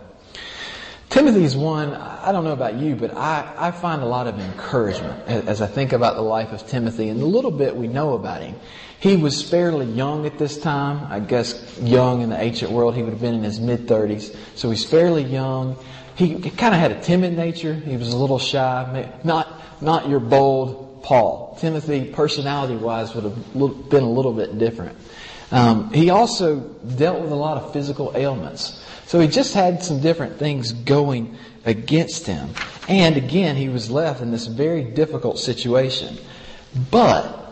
Timothy 1.10 1.44
is 1.44 1.56
one, 1.56 1.94
I 1.94 2.32
don't 2.32 2.44
know 2.44 2.52
about 2.52 2.76
you, 2.76 2.96
but 2.96 3.16
I, 3.16 3.54
I 3.58 3.72
find 3.72 4.02
a 4.02 4.06
lot 4.06 4.28
of 4.28 4.40
encouragement 4.40 5.28
as 5.28 5.62
I 5.62 5.68
think 5.68 5.94
about 5.94 6.16
the 6.16 6.22
life 6.22 6.52
of 6.52 6.68
Timothy 6.68 7.10
and 7.10 7.22
the 7.22 7.26
little 7.26 7.52
bit 7.52 7.76
we 7.76 7.88
know 7.88 8.14
about 8.14 8.42
him. 8.42 8.56
He 9.00 9.16
was 9.16 9.48
fairly 9.48 9.86
young 9.86 10.26
at 10.26 10.38
this 10.38 10.58
time. 10.58 11.06
I 11.12 11.20
guess 11.20 11.80
young 11.80 12.22
in 12.22 12.30
the 12.30 12.42
ancient 12.42 12.72
world, 12.72 12.96
he 12.96 13.04
would 13.04 13.12
have 13.12 13.22
been 13.22 13.36
in 13.36 13.44
his 13.44 13.60
mid 13.60 13.88
30s. 13.88 14.36
So 14.56 14.70
he's 14.72 14.84
fairly 14.84 15.24
young. 15.24 15.78
He 16.16 16.50
kind 16.50 16.74
of 16.74 16.80
had 16.80 16.92
a 16.92 17.02
timid 17.02 17.36
nature. 17.36 17.74
He 17.74 17.98
was 17.98 18.12
a 18.12 18.18
little 18.18 18.40
shy. 18.40 19.12
Not, 19.24 19.82
not 19.82 20.10
your 20.10 20.20
bold 20.20 21.04
Paul. 21.04 21.56
Timothy, 21.60 22.06
personality 22.06 22.76
wise, 22.76 23.14
would 23.14 23.26
have 23.26 23.54
been 23.90 24.04
a 24.04 24.10
little 24.10 24.34
bit 24.34 24.58
different. 24.58 24.98
Um, 25.52 25.94
he 25.94 26.10
also 26.10 26.60
dealt 26.60 27.22
with 27.22 27.32
a 27.32 27.36
lot 27.36 27.58
of 27.58 27.74
physical 27.74 28.12
ailments. 28.16 28.84
So 29.06 29.20
he 29.20 29.28
just 29.28 29.54
had 29.54 29.84
some 29.84 30.02
different 30.02 30.38
things 30.38 30.72
going 30.72 31.38
against 31.66 32.26
him. 32.26 32.50
And 32.88 33.18
again, 33.18 33.56
he 33.56 33.70
was 33.70 33.90
left 33.90 34.22
in 34.22 34.32
this 34.32 34.48
very 34.48 34.84
difficult 34.84 35.40
situation. 35.40 36.18
But 36.92 37.46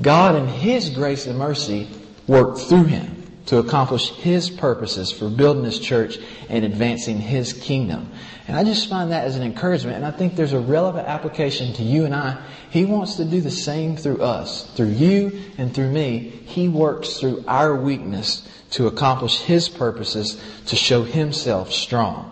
God 0.00 0.34
in 0.34 0.48
His 0.48 0.90
grace 0.90 1.26
and 1.26 1.38
mercy 1.38 1.88
worked 2.26 2.60
through 2.60 2.84
him 2.84 3.22
to 3.46 3.58
accomplish 3.58 4.10
His 4.10 4.50
purposes 4.50 5.12
for 5.12 5.28
building 5.28 5.64
His 5.64 5.78
church 5.78 6.18
and 6.48 6.64
advancing 6.64 7.18
His 7.18 7.52
kingdom. 7.52 8.10
And 8.48 8.56
I 8.56 8.64
just 8.64 8.88
find 8.88 9.12
that 9.12 9.24
as 9.24 9.36
an 9.36 9.42
encouragement, 9.42 9.96
and 9.96 10.04
I 10.04 10.10
think 10.10 10.34
there's 10.34 10.52
a 10.52 10.60
relevant 10.60 11.08
application 11.08 11.72
to 11.74 11.82
you 11.82 12.04
and 12.04 12.14
I. 12.14 12.42
He 12.70 12.84
wants 12.84 13.16
to 13.16 13.24
do 13.24 13.40
the 13.40 13.50
same 13.50 13.96
through 13.96 14.22
us, 14.22 14.70
through 14.72 14.90
you 14.90 15.40
and 15.56 15.74
through 15.74 15.90
me. 15.90 16.18
He 16.18 16.68
works 16.68 17.18
through 17.18 17.44
our 17.46 17.76
weakness 17.76 18.48
to 18.74 18.88
accomplish 18.88 19.40
His 19.40 19.68
purposes 19.68 20.40
to 20.66 20.76
show 20.76 21.04
Himself 21.04 21.72
strong. 21.72 22.30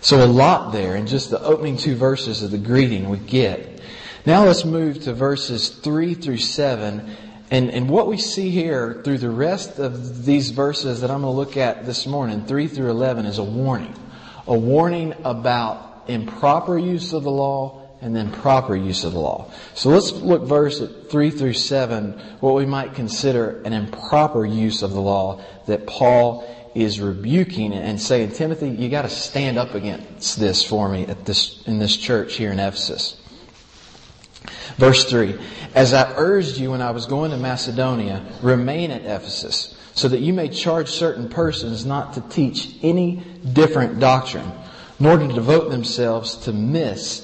So 0.00 0.24
a 0.24 0.26
lot 0.26 0.72
there 0.72 0.96
in 0.96 1.06
just 1.06 1.30
the 1.30 1.42
opening 1.42 1.76
two 1.76 1.94
verses 1.94 2.42
of 2.42 2.50
the 2.50 2.58
greeting 2.58 3.08
we 3.08 3.18
get. 3.18 3.80
Now 4.26 4.44
let's 4.44 4.64
move 4.64 5.02
to 5.04 5.12
verses 5.12 5.68
3 5.68 6.14
through 6.14 6.38
7. 6.38 7.16
And, 7.50 7.70
and 7.70 7.88
what 7.88 8.06
we 8.06 8.16
see 8.16 8.50
here 8.50 9.02
through 9.04 9.18
the 9.18 9.30
rest 9.30 9.78
of 9.78 10.24
these 10.24 10.50
verses 10.50 11.02
that 11.02 11.10
I'm 11.10 11.20
going 11.20 11.32
to 11.32 11.36
look 11.36 11.56
at 11.58 11.84
this 11.84 12.06
morning, 12.06 12.46
3 12.46 12.66
through 12.66 12.90
11, 12.90 13.26
is 13.26 13.38
a 13.38 13.44
warning. 13.44 13.94
A 14.46 14.56
warning 14.56 15.14
about 15.24 16.04
improper 16.08 16.78
use 16.78 17.12
of 17.12 17.24
the 17.24 17.30
law 17.30 17.83
and 18.04 18.14
then 18.14 18.30
proper 18.30 18.76
use 18.76 19.02
of 19.02 19.14
the 19.14 19.18
law. 19.18 19.50
So 19.72 19.88
let's 19.88 20.12
look 20.12 20.42
verse 20.42 20.82
3 21.08 21.30
through 21.30 21.54
7, 21.54 22.12
what 22.40 22.54
we 22.54 22.66
might 22.66 22.94
consider 22.94 23.62
an 23.62 23.72
improper 23.72 24.44
use 24.44 24.82
of 24.82 24.92
the 24.92 25.00
law 25.00 25.42
that 25.66 25.86
Paul 25.86 26.46
is 26.74 27.00
rebuking 27.00 27.72
and 27.72 27.98
saying, 27.98 28.32
Timothy, 28.32 28.68
you 28.68 28.90
got 28.90 29.02
to 29.02 29.08
stand 29.08 29.58
up 29.58 29.74
against 29.74 30.38
this 30.38 30.62
for 30.62 30.86
me 30.90 31.06
at 31.06 31.24
this, 31.24 31.66
in 31.66 31.78
this 31.78 31.96
church 31.96 32.34
here 32.34 32.52
in 32.52 32.60
Ephesus. 32.60 33.18
Verse 34.76 35.08
3 35.08 35.38
As 35.74 35.94
I 35.94 36.12
urged 36.16 36.58
you 36.58 36.72
when 36.72 36.82
I 36.82 36.90
was 36.90 37.06
going 37.06 37.30
to 37.30 37.38
Macedonia, 37.38 38.22
remain 38.42 38.90
at 38.90 39.02
Ephesus, 39.02 39.74
so 39.94 40.08
that 40.08 40.20
you 40.20 40.34
may 40.34 40.50
charge 40.50 40.90
certain 40.90 41.30
persons 41.30 41.86
not 41.86 42.12
to 42.14 42.20
teach 42.20 42.74
any 42.82 43.22
different 43.50 43.98
doctrine, 43.98 44.52
nor 44.98 45.16
to 45.16 45.28
devote 45.28 45.70
themselves 45.70 46.36
to 46.38 46.52
myths 46.52 47.23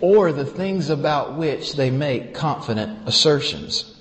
or 0.00 0.32
the 0.32 0.44
things 0.44 0.90
about 0.90 1.36
which 1.36 1.74
they 1.74 1.90
make 1.90 2.34
confident 2.34 3.08
assertions. 3.08 3.96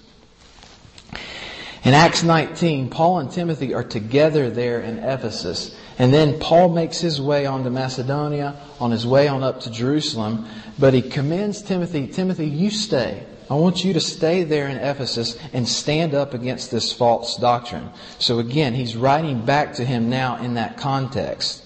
In 1.83 1.93
Acts 1.93 2.23
19, 2.23 2.89
Paul 2.89 3.19
and 3.19 3.31
Timothy 3.31 3.75
are 3.75 3.83
together 3.83 4.49
there 4.49 4.79
in 4.81 4.97
Ephesus. 4.97 5.77
And 5.99 6.11
then 6.11 6.39
Paul 6.39 6.69
makes 6.69 6.99
his 6.99 7.21
way 7.21 7.45
on 7.45 7.63
to 7.63 7.69
Macedonia, 7.69 8.59
on 8.79 8.89
his 8.89 9.05
way 9.05 9.27
on 9.27 9.43
up 9.43 9.61
to 9.61 9.71
Jerusalem. 9.71 10.47
But 10.79 10.95
he 10.95 11.03
commends 11.03 11.61
Timothy, 11.61 12.07
Timothy, 12.07 12.47
you 12.47 12.71
stay. 12.71 13.23
I 13.51 13.53
want 13.53 13.85
you 13.85 13.93
to 13.93 13.99
stay 13.99 14.43
there 14.43 14.67
in 14.67 14.77
Ephesus 14.77 15.37
and 15.53 15.67
stand 15.67 16.15
up 16.15 16.33
against 16.33 16.71
this 16.71 16.91
false 16.91 17.37
doctrine. 17.37 17.91
So 18.17 18.39
again, 18.39 18.73
he's 18.73 18.97
writing 18.97 19.45
back 19.45 19.75
to 19.75 19.85
him 19.85 20.09
now 20.09 20.37
in 20.37 20.55
that 20.55 20.77
context. 20.77 21.63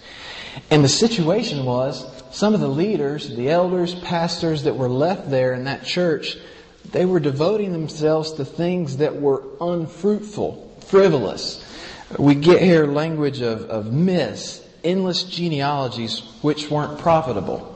And 0.70 0.84
the 0.84 0.90
situation 0.90 1.64
was 1.64 2.19
some 2.32 2.54
of 2.54 2.60
the 2.60 2.70
leaders, 2.70 3.36
the 3.36 3.50
elders, 3.50 3.96
pastors 3.96 4.64
that 4.64 4.76
were 4.76 4.90
left 4.90 5.30
there 5.30 5.54
in 5.54 5.66
that 5.66 5.84
church, 5.84 6.38
they 6.92 7.06
were 7.06 7.20
devoting 7.20 7.72
themselves 7.72 8.34
to 8.34 8.46
things 8.46 8.98
that 8.98 9.20
were 9.20 9.44
unfruitful, 9.62 10.78
frivolous. 10.88 11.66
We 12.18 12.36
get 12.36 12.62
here 12.62 12.88
language 12.88 13.42
of, 13.42 13.70
of 13.70 13.94
myths, 13.94 14.66
endless 14.84 15.24
genealogies 15.24 16.20
which 16.42 16.70
weren't 16.70 17.00
profitable. 17.00 17.76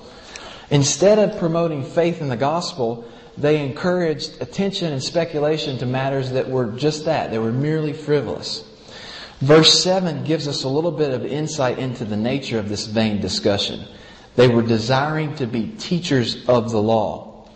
Instead 0.69 1.19
of 1.19 1.37
promoting 1.37 1.83
faith 1.83 2.21
in 2.21 2.29
the 2.29 2.37
gospel, 2.37 3.07
they 3.37 3.63
encouraged 3.63 4.41
attention 4.41 4.91
and 4.91 5.03
speculation 5.03 5.77
to 5.79 5.85
matters 5.85 6.31
that 6.31 6.49
were 6.49 6.71
just 6.71 7.05
that. 7.05 7.31
They 7.31 7.39
were 7.39 7.51
merely 7.51 7.93
frivolous. 7.93 8.63
Verse 9.39 9.83
7 9.83 10.23
gives 10.23 10.47
us 10.47 10.63
a 10.63 10.69
little 10.69 10.91
bit 10.91 11.11
of 11.11 11.25
insight 11.25 11.77
into 11.77 12.05
the 12.05 12.15
nature 12.15 12.59
of 12.59 12.69
this 12.69 12.85
vain 12.85 13.19
discussion. 13.19 13.85
They 14.35 14.47
were 14.47 14.63
desiring 14.63 15.35
to 15.35 15.47
be 15.47 15.67
teachers 15.77 16.47
of 16.47 16.71
the 16.71 16.81
law. 16.81 17.47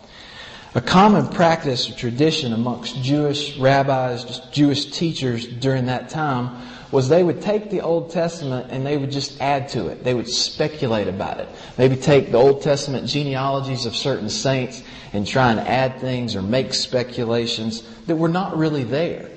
A 0.74 0.80
common 0.80 1.28
practice 1.28 1.90
or 1.90 1.94
tradition 1.94 2.52
amongst 2.52 3.02
Jewish 3.02 3.56
rabbis, 3.58 4.40
Jewish 4.52 4.86
teachers 4.86 5.46
during 5.46 5.86
that 5.86 6.08
time 6.08 6.62
was 6.92 7.08
they 7.08 7.22
would 7.22 7.42
take 7.42 7.70
the 7.70 7.80
Old 7.80 8.10
Testament 8.10 8.68
and 8.70 8.86
they 8.86 8.96
would 8.96 9.10
just 9.10 9.40
add 9.40 9.68
to 9.70 9.88
it. 9.88 10.04
They 10.04 10.14
would 10.14 10.28
speculate 10.28 11.08
about 11.08 11.40
it. 11.40 11.48
Maybe 11.76 11.96
take 11.96 12.30
the 12.30 12.38
Old 12.38 12.62
Testament 12.62 13.08
genealogies 13.08 13.86
of 13.86 13.96
certain 13.96 14.28
saints 14.28 14.82
and 15.12 15.26
try 15.26 15.50
and 15.50 15.60
add 15.60 16.00
things 16.00 16.36
or 16.36 16.42
make 16.42 16.74
speculations 16.74 17.82
that 18.06 18.16
were 18.16 18.28
not 18.28 18.56
really 18.56 18.84
there. 18.84 19.30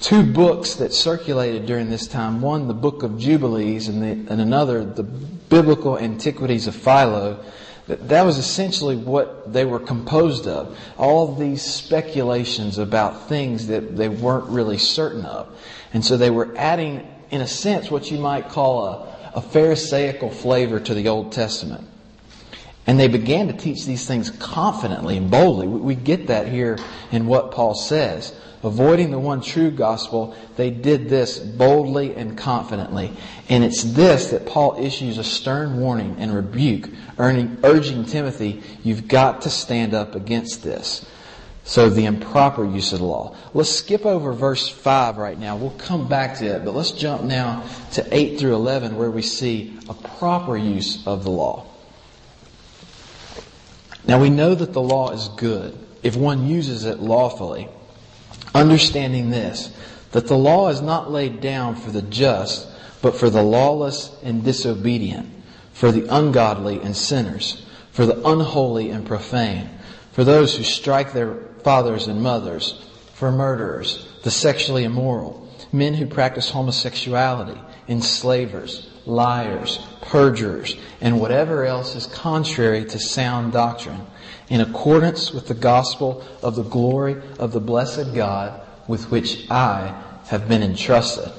Two 0.00 0.22
books 0.22 0.74
that 0.74 0.92
circulated 0.92 1.66
during 1.66 1.88
this 1.88 2.06
time, 2.06 2.40
one 2.40 2.68
the 2.68 2.74
Book 2.74 3.02
of 3.02 3.18
Jubilees 3.18 3.88
and, 3.88 4.02
the, 4.02 4.32
and 4.32 4.40
another 4.40 4.84
the 4.84 5.02
Biblical 5.02 5.98
Antiquities 5.98 6.66
of 6.66 6.74
Philo, 6.74 7.42
that, 7.86 8.08
that 8.08 8.22
was 8.22 8.36
essentially 8.36 8.96
what 8.96 9.52
they 9.52 9.64
were 9.64 9.78
composed 9.78 10.46
of. 10.46 10.78
All 10.98 11.32
of 11.32 11.38
these 11.38 11.62
speculations 11.62 12.78
about 12.78 13.28
things 13.28 13.68
that 13.68 13.96
they 13.96 14.08
weren't 14.08 14.48
really 14.48 14.78
certain 14.78 15.24
of. 15.24 15.56
And 15.92 16.04
so 16.04 16.16
they 16.16 16.30
were 16.30 16.54
adding, 16.56 17.06
in 17.30 17.40
a 17.40 17.46
sense, 17.46 17.90
what 17.90 18.10
you 18.10 18.18
might 18.18 18.48
call 18.48 18.84
a, 18.84 19.16
a 19.36 19.40
Pharisaical 19.40 20.30
flavor 20.30 20.78
to 20.78 20.94
the 20.94 21.08
Old 21.08 21.32
Testament. 21.32 21.86
And 22.86 23.00
they 23.00 23.08
began 23.08 23.48
to 23.48 23.52
teach 23.52 23.84
these 23.84 24.06
things 24.06 24.30
confidently 24.30 25.16
and 25.16 25.30
boldly. 25.30 25.66
We 25.66 25.96
get 25.96 26.28
that 26.28 26.46
here 26.46 26.78
in 27.10 27.26
what 27.26 27.50
Paul 27.50 27.74
says. 27.74 28.32
Avoiding 28.62 29.10
the 29.10 29.18
one 29.18 29.42
true 29.42 29.70
gospel, 29.70 30.34
they 30.56 30.70
did 30.70 31.08
this 31.08 31.38
boldly 31.38 32.14
and 32.14 32.38
confidently. 32.38 33.12
And 33.48 33.64
it's 33.64 33.82
this 33.82 34.30
that 34.30 34.46
Paul 34.46 34.76
issues 34.80 35.18
a 35.18 35.24
stern 35.24 35.78
warning 35.78 36.16
and 36.18 36.34
rebuke, 36.34 36.88
urging 37.18 38.04
Timothy, 38.06 38.62
you've 38.82 39.08
got 39.08 39.42
to 39.42 39.50
stand 39.50 39.92
up 39.94 40.14
against 40.14 40.62
this. 40.62 41.04
So 41.64 41.90
the 41.90 42.04
improper 42.04 42.64
use 42.64 42.92
of 42.92 43.00
the 43.00 43.04
law. 43.04 43.36
Let's 43.52 43.70
skip 43.70 44.06
over 44.06 44.32
verse 44.32 44.68
5 44.68 45.16
right 45.16 45.38
now. 45.38 45.56
We'll 45.56 45.70
come 45.70 46.08
back 46.08 46.38
to 46.38 46.46
it, 46.46 46.64
but 46.64 46.74
let's 46.74 46.92
jump 46.92 47.24
now 47.24 47.64
to 47.94 48.06
8 48.16 48.38
through 48.38 48.54
11 48.54 48.96
where 48.96 49.10
we 49.10 49.22
see 49.22 49.76
a 49.88 49.94
proper 49.94 50.56
use 50.56 51.04
of 51.06 51.24
the 51.24 51.30
law. 51.30 51.66
Now 54.06 54.20
we 54.20 54.30
know 54.30 54.54
that 54.54 54.72
the 54.72 54.82
law 54.82 55.10
is 55.10 55.28
good 55.28 55.76
if 56.02 56.16
one 56.16 56.46
uses 56.46 56.84
it 56.84 57.00
lawfully, 57.00 57.68
understanding 58.54 59.30
this, 59.30 59.74
that 60.12 60.28
the 60.28 60.38
law 60.38 60.68
is 60.68 60.80
not 60.80 61.10
laid 61.10 61.40
down 61.40 61.74
for 61.74 61.90
the 61.90 62.02
just, 62.02 62.68
but 63.02 63.16
for 63.16 63.28
the 63.28 63.42
lawless 63.42 64.16
and 64.22 64.44
disobedient, 64.44 65.28
for 65.72 65.90
the 65.90 66.06
ungodly 66.14 66.80
and 66.80 66.96
sinners, 66.96 67.66
for 67.90 68.06
the 68.06 68.26
unholy 68.26 68.90
and 68.90 69.06
profane, 69.06 69.68
for 70.12 70.22
those 70.22 70.56
who 70.56 70.62
strike 70.62 71.12
their 71.12 71.34
fathers 71.64 72.06
and 72.06 72.22
mothers, 72.22 72.86
for 73.14 73.32
murderers, 73.32 74.06
the 74.22 74.30
sexually 74.30 74.84
immoral, 74.84 75.48
men 75.72 75.94
who 75.94 76.06
practice 76.06 76.50
homosexuality, 76.50 77.60
enslavers, 77.88 78.88
liars, 79.06 79.78
perjurers, 80.02 80.76
and 81.00 81.20
whatever 81.20 81.64
else 81.64 81.94
is 81.94 82.06
contrary 82.06 82.84
to 82.84 82.98
sound 82.98 83.52
doctrine, 83.52 84.06
in 84.48 84.60
accordance 84.60 85.32
with 85.32 85.46
the 85.48 85.54
gospel 85.54 86.24
of 86.42 86.56
the 86.56 86.62
glory 86.62 87.22
of 87.38 87.52
the 87.52 87.60
blessed 87.60 88.14
God 88.14 88.60
with 88.88 89.10
which 89.10 89.50
I 89.50 90.02
have 90.26 90.48
been 90.48 90.62
entrusted. 90.62 91.32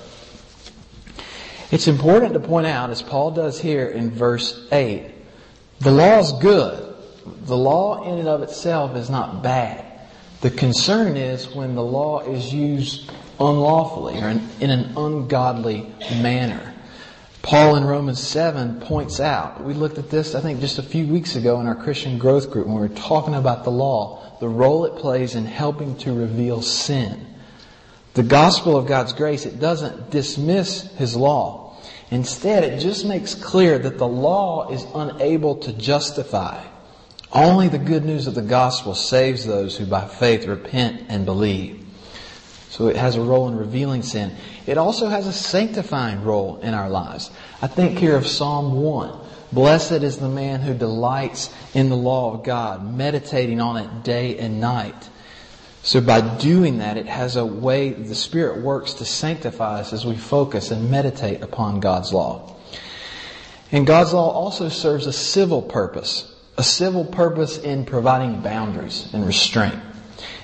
It's 1.69 1.87
important 1.87 2.33
to 2.33 2.39
point 2.39 2.67
out, 2.67 2.89
as 2.89 3.01
Paul 3.01 3.31
does 3.31 3.59
here 3.59 3.87
in 3.87 4.11
verse 4.11 4.67
8, 4.71 5.13
the 5.79 5.91
law 5.91 6.19
is 6.19 6.31
good. 6.33 6.95
The 7.43 7.57
law 7.57 8.11
in 8.11 8.19
and 8.19 8.27
of 8.27 8.41
itself 8.41 8.95
is 8.95 9.09
not 9.09 9.43
bad. 9.43 9.83
The 10.41 10.51
concern 10.51 11.17
is 11.17 11.53
when 11.53 11.75
the 11.75 11.83
law 11.83 12.21
is 12.21 12.53
used 12.53 13.11
unlawfully 13.39 14.21
or 14.21 14.29
in, 14.29 14.47
in 14.61 14.69
an 14.69 14.97
ungodly 14.97 15.91
manner. 16.21 16.73
Paul 17.47 17.77
in 17.77 17.85
Romans 17.85 18.21
7 18.21 18.81
points 18.81 19.21
out, 19.21 19.63
we 19.63 19.73
looked 19.73 19.97
at 19.97 20.09
this, 20.09 20.35
I 20.35 20.41
think, 20.41 20.59
just 20.59 20.79
a 20.79 20.83
few 20.83 21.07
weeks 21.07 21.37
ago 21.37 21.61
in 21.61 21.67
our 21.67 21.81
Christian 21.81 22.17
growth 22.17 22.51
group 22.51 22.67
when 22.67 22.75
we 22.75 22.81
were 22.81 22.93
talking 22.93 23.35
about 23.35 23.63
the 23.63 23.71
law, 23.71 24.37
the 24.41 24.49
role 24.49 24.83
it 24.83 24.97
plays 24.97 25.33
in 25.33 25.45
helping 25.45 25.95
to 25.99 26.11
reveal 26.11 26.61
sin. 26.61 27.25
The 28.15 28.23
gospel 28.23 28.75
of 28.75 28.85
God's 28.85 29.13
grace, 29.13 29.45
it 29.45 29.61
doesn't 29.61 30.09
dismiss 30.09 30.93
His 30.97 31.15
law. 31.15 31.77
Instead, 32.11 32.65
it 32.65 32.81
just 32.81 33.05
makes 33.05 33.33
clear 33.33 33.79
that 33.79 33.97
the 33.97 34.05
law 34.09 34.69
is 34.69 34.85
unable 34.93 35.55
to 35.59 35.71
justify. 35.71 36.61
Only 37.31 37.69
the 37.69 37.77
good 37.77 38.03
news 38.03 38.27
of 38.27 38.35
the 38.35 38.41
gospel 38.41 38.93
saves 38.93 39.45
those 39.45 39.77
who 39.77 39.85
by 39.85 40.05
faith 40.05 40.47
repent 40.47 41.03
and 41.07 41.23
believe. 41.23 41.86
So 42.69 42.87
it 42.87 42.95
has 42.95 43.15
a 43.15 43.21
role 43.21 43.47
in 43.47 43.55
revealing 43.55 44.03
sin. 44.03 44.35
It 44.65 44.77
also 44.77 45.07
has 45.07 45.25
a 45.25 45.33
sanctifying 45.33 46.23
role 46.23 46.57
in 46.57 46.73
our 46.73 46.89
lives. 46.89 47.31
I 47.61 47.67
think 47.67 47.97
here 47.97 48.15
of 48.15 48.27
Psalm 48.27 48.73
1. 48.81 49.19
Blessed 49.51 50.03
is 50.03 50.17
the 50.17 50.29
man 50.29 50.59
who 50.59 50.73
delights 50.73 51.53
in 51.73 51.89
the 51.89 51.95
law 51.95 52.33
of 52.33 52.43
God, 52.43 52.85
meditating 52.85 53.61
on 53.61 53.77
it 53.77 54.03
day 54.03 54.37
and 54.37 54.59
night. 54.59 55.09
So 55.83 56.01
by 56.01 56.19
doing 56.37 56.79
that, 56.79 56.97
it 56.97 57.05
has 57.05 57.37
a 57.37 57.45
way 57.45 57.91
the 57.91 58.13
Spirit 58.13 58.61
works 58.61 58.95
to 58.95 59.05
sanctify 59.05 59.79
us 59.79 59.93
as 59.93 60.05
we 60.05 60.17
focus 60.17 60.69
and 60.69 60.91
meditate 60.91 61.41
upon 61.41 61.79
God's 61.79 62.11
law. 62.11 62.55
And 63.71 63.87
God's 63.87 64.13
law 64.13 64.29
also 64.29 64.67
serves 64.67 65.07
a 65.07 65.13
civil 65.13 65.61
purpose, 65.61 66.29
a 66.57 66.63
civil 66.63 67.05
purpose 67.05 67.57
in 67.57 67.85
providing 67.85 68.41
boundaries 68.41 69.09
and 69.13 69.25
restraint. 69.25 69.79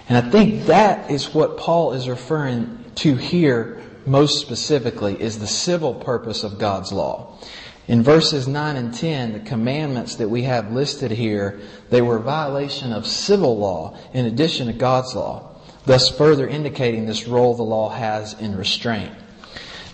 And 0.10 0.18
I 0.18 0.30
think 0.30 0.66
that 0.66 1.10
is 1.10 1.34
what 1.34 1.58
Paul 1.58 1.94
is 1.94 2.10
referring 2.10 2.84
to 2.96 3.16
here 3.16 3.82
most 4.06 4.42
specifically 4.42 5.20
is 5.22 5.40
the 5.40 5.48
civil 5.48 5.94
purpose 5.94 6.44
of 6.44 6.60
God's 6.60 6.92
law. 6.92 7.38
In 7.88 8.04
verses 8.04 8.48
9 8.48 8.76
and 8.76 8.94
10, 8.94 9.34
the 9.34 9.40
commandments 9.40 10.16
that 10.16 10.30
we 10.30 10.44
have 10.44 10.72
listed 10.72 11.12
here, 11.12 11.60
they 11.90 12.02
were 12.02 12.18
a 12.18 12.22
violation 12.22 12.94
of 12.94 13.06
civil 13.06 13.58
law 13.58 13.98
in 14.14 14.26
addition 14.26 14.68
to 14.68 14.74
God's 14.74 15.16
law, 15.16 15.56
thus 15.86 16.10
further 16.10 16.48
indicating 16.48 17.06
this 17.06 17.28
role 17.28 17.56
the 17.56 17.64
law 17.64 17.90
has 17.90 18.34
in 18.40 18.58
restraint. 18.58 19.12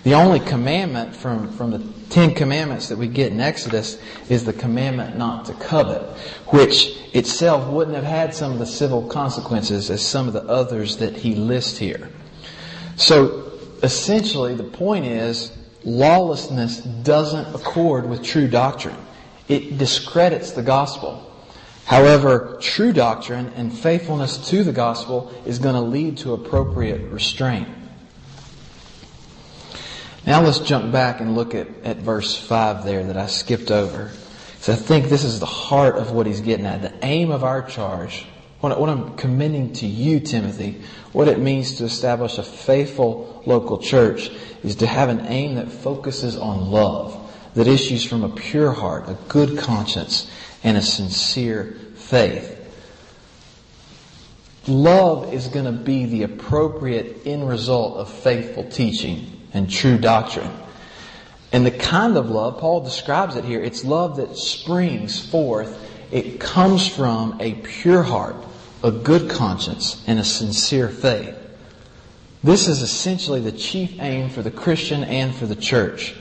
The 0.09 0.15
only 0.15 0.39
commandment 0.39 1.15
from, 1.15 1.51
from 1.51 1.69
the 1.69 1.87
Ten 2.09 2.33
Commandments 2.33 2.89
that 2.89 2.97
we 2.97 3.07
get 3.07 3.31
in 3.31 3.39
Exodus 3.39 4.01
is 4.27 4.43
the 4.43 4.53
commandment 4.53 5.17
not 5.17 5.45
to 5.45 5.53
covet, 5.53 6.01
which 6.47 6.97
itself 7.13 7.67
wouldn't 7.67 7.95
have 7.95 8.05
had 8.05 8.33
some 8.33 8.51
of 8.51 8.57
the 8.57 8.65
civil 8.65 9.03
consequences 9.03 9.91
as 9.91 10.03
some 10.03 10.25
of 10.25 10.33
the 10.33 10.41
others 10.45 10.97
that 10.97 11.15
he 11.15 11.35
lists 11.35 11.77
here. 11.77 12.09
So 12.95 13.51
essentially 13.83 14.55
the 14.55 14.63
point 14.63 15.05
is 15.05 15.55
lawlessness 15.83 16.79
doesn't 16.79 17.53
accord 17.53 18.09
with 18.09 18.23
true 18.23 18.47
doctrine. 18.47 18.97
It 19.47 19.77
discredits 19.77 20.53
the 20.53 20.63
gospel. 20.63 21.31
However, 21.85 22.57
true 22.59 22.93
doctrine 22.93 23.53
and 23.55 23.71
faithfulness 23.71 24.49
to 24.49 24.63
the 24.63 24.73
gospel 24.73 25.31
is 25.45 25.59
going 25.59 25.75
to 25.75 25.81
lead 25.81 26.17
to 26.17 26.33
appropriate 26.33 27.11
restraint. 27.11 27.67
Now 30.29 30.43
let's 30.43 30.59
jump 30.59 30.91
back 30.91 31.21
and 31.21 31.33
look 31.33 31.55
at, 31.55 31.67
at 31.83 31.97
verse 31.97 32.37
5 32.37 32.85
there 32.85 33.03
that 33.03 33.17
I 33.17 33.25
skipped 33.25 33.71
over. 33.71 34.11
So 34.59 34.73
I 34.73 34.75
think 34.75 35.07
this 35.07 35.23
is 35.23 35.39
the 35.39 35.47
heart 35.47 35.95
of 35.95 36.11
what 36.11 36.27
he's 36.27 36.41
getting 36.41 36.67
at. 36.67 36.83
The 36.83 36.93
aim 37.03 37.31
of 37.31 37.43
our 37.43 37.63
charge, 37.63 38.27
what, 38.59 38.79
what 38.79 38.91
I'm 38.91 39.15
commending 39.17 39.73
to 39.73 39.87
you, 39.87 40.19
Timothy, 40.19 40.83
what 41.13 41.27
it 41.27 41.39
means 41.39 41.77
to 41.77 41.85
establish 41.85 42.37
a 42.37 42.43
faithful 42.43 43.41
local 43.47 43.79
church 43.79 44.29
is 44.61 44.75
to 44.75 44.85
have 44.85 45.09
an 45.09 45.21
aim 45.21 45.55
that 45.55 45.71
focuses 45.71 46.37
on 46.37 46.69
love, 46.69 47.35
that 47.55 47.67
issues 47.67 48.05
from 48.05 48.23
a 48.23 48.29
pure 48.29 48.71
heart, 48.71 49.09
a 49.09 49.17
good 49.29 49.57
conscience, 49.57 50.29
and 50.63 50.77
a 50.77 50.83
sincere 50.83 51.75
faith. 51.95 52.55
Love 54.67 55.33
is 55.33 55.47
going 55.47 55.65
to 55.65 55.71
be 55.71 56.05
the 56.05 56.21
appropriate 56.21 57.25
end 57.25 57.49
result 57.49 57.97
of 57.97 58.13
faithful 58.13 58.69
teaching 58.69 59.38
and 59.53 59.69
true 59.69 59.97
doctrine. 59.97 60.51
And 61.51 61.65
the 61.65 61.71
kind 61.71 62.15
of 62.15 62.29
love, 62.29 62.59
Paul 62.59 62.81
describes 62.81 63.35
it 63.35 63.43
here, 63.43 63.61
it's 63.61 63.83
love 63.83 64.17
that 64.17 64.37
springs 64.37 65.19
forth. 65.29 65.87
It 66.11 66.39
comes 66.39 66.87
from 66.87 67.37
a 67.39 67.53
pure 67.55 68.03
heart, 68.03 68.35
a 68.83 68.91
good 68.91 69.29
conscience, 69.29 70.03
and 70.07 70.19
a 70.19 70.23
sincere 70.23 70.89
faith. 70.89 71.35
This 72.43 72.67
is 72.67 72.81
essentially 72.81 73.41
the 73.41 73.51
chief 73.51 73.99
aim 73.99 74.29
for 74.29 74.41
the 74.41 74.51
Christian 74.51 75.03
and 75.03 75.35
for 75.35 75.45
the 75.45 75.55
church. 75.55 76.15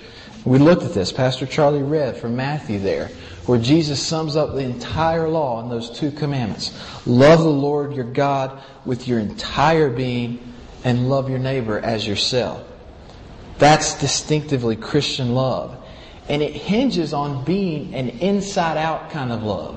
We 0.45 0.59
looked 0.59 0.83
at 0.83 0.95
this. 0.95 1.13
Pastor 1.13 1.47
Charlie 1.47 1.83
read 1.83 2.17
from 2.17 2.35
Matthew 2.35 2.79
there, 2.79 3.09
where 3.47 3.59
Jesus 3.59 4.05
sums 4.05 4.35
up 4.35 4.55
the 4.55 4.61
entire 4.61 5.29
law 5.29 5.63
in 5.63 5.69
those 5.69 5.91
two 5.91 6.11
commandments. 6.11 6.73
Love 7.07 7.41
the 7.41 7.49
Lord 7.49 7.93
your 7.93 8.05
God 8.05 8.61
with 8.85 9.07
your 9.07 9.21
entire 9.21 9.91
being 9.91 10.55
and 10.85 11.09
love 11.09 11.29
your 11.29 11.39
neighbor 11.39 11.79
as 11.79 12.07
yourself. 12.07 12.68
That's 13.59 13.99
distinctively 13.99 14.77
Christian 14.77 15.35
love. 15.35 15.77
And 16.29 16.43
it 16.43 16.53
hinges 16.53 17.13
on 17.13 17.45
being 17.45 17.95
an 17.95 18.11
inside 18.11 18.77
out 18.77 19.11
kind 19.11 19.33
of 19.33 19.43
love. 19.43 19.77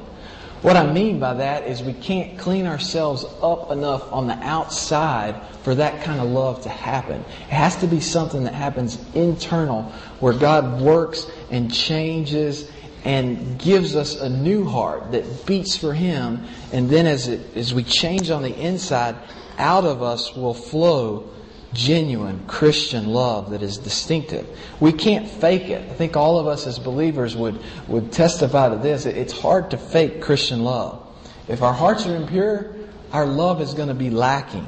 What 0.62 0.78
I 0.78 0.92
mean 0.92 1.20
by 1.20 1.34
that 1.36 1.66
is 1.66 1.82
we 1.82 1.94
can't 1.94 2.38
clean 2.38 2.68
ourselves 2.68 3.26
up 3.42 3.72
enough 3.72 4.12
on 4.14 4.28
the 4.28 4.36
outside 4.36 5.42
for 5.64 5.74
that 5.74 6.04
kind 6.04 6.20
of 6.20 6.30
love 6.30 6.62
to 6.64 6.70
happen. 6.70 7.22
It 7.22 7.54
has 7.54 7.78
to 7.78 7.88
be 7.88 8.00
something 8.00 8.44
that 8.44 8.54
happens 8.54 9.00
internal 9.16 9.84
where 10.20 10.34
God 10.34 10.80
works 10.80 11.26
and 11.50 11.74
changes 11.74 12.70
and 13.04 13.58
gives 13.58 13.96
us 13.96 14.22
a 14.22 14.30
new 14.30 14.64
heart 14.64 15.14
that 15.14 15.48
beats 15.48 15.76
for 15.76 15.96
Him. 15.96 16.44
And 16.72 16.88
then 16.88 17.08
as, 17.08 17.28
it, 17.28 17.58
as 17.58 17.74
we 17.74 17.84
change 17.84 18.30
on 18.30 18.44
the 18.44 18.54
inside, 18.54 19.16
out 19.58 19.86
of 19.86 20.04
us 20.04 20.36
will 20.36 20.54
flow 20.54 21.28
genuine 21.74 22.46
Christian 22.48 23.08
love 23.08 23.52
that 23.52 23.62
is 23.62 23.78
distinctive. 23.78 24.48
We 24.80 24.92
can't 24.92 25.28
fake 25.28 25.70
it. 25.70 25.90
I 25.90 25.94
think 25.94 26.18
all 26.18 26.40
of 26.40 26.48
us 26.48 26.68
as 26.68 26.80
believers 26.80 27.36
would, 27.36 27.60
would 27.88 28.12
testify 28.12 28.70
to 28.70 28.76
this. 28.76 29.06
It's 29.06 29.34
hard 29.34 29.72
to 29.72 29.78
fake 29.78 30.22
Christian 30.22 30.64
love. 30.64 31.08
If 31.48 31.62
our 31.62 31.74
hearts 31.74 32.06
are 32.06 32.16
impure, 32.16 32.76
our 33.12 33.26
love 33.26 33.62
is 33.62 33.74
going 33.74 33.90
to 33.90 33.94
be 33.94 34.10
lacking. 34.10 34.68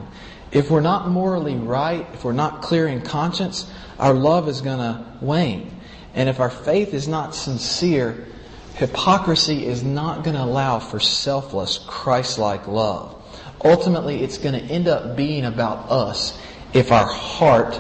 If 0.52 0.70
we're 0.70 0.82
not 0.82 1.10
morally 1.10 1.56
right, 1.56 2.08
if 2.14 2.24
we're 2.24 2.34
not 2.34 2.62
clear 2.62 2.88
in 2.88 3.02
conscience, 3.02 3.72
our 4.00 4.14
love 4.14 4.48
is 4.48 4.62
going 4.62 4.80
to 4.80 5.06
wane. 5.22 5.72
And 6.14 6.30
if 6.30 6.40
our 6.40 6.50
faith 6.50 6.94
is 6.94 7.08
not 7.08 7.34
sincere, 7.34 8.28
hypocrisy 8.76 9.66
is 9.66 9.84
not 9.84 10.24
going 10.24 10.36
to 10.36 10.44
allow 10.44 10.80
for 10.80 11.00
selfless, 11.00 11.80
Christ-like 11.88 12.68
love. 12.68 13.20
Ultimately, 13.64 14.24
it's 14.24 14.38
going 14.38 14.54
to 14.54 14.62
end 14.62 14.88
up 14.88 15.16
being 15.16 15.46
about 15.46 15.90
us 15.90 16.38
if 16.74 16.92
our 16.92 17.06
heart 17.06 17.80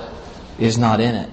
is 0.59 0.77
not 0.77 0.99
in 0.99 1.15
it. 1.15 1.29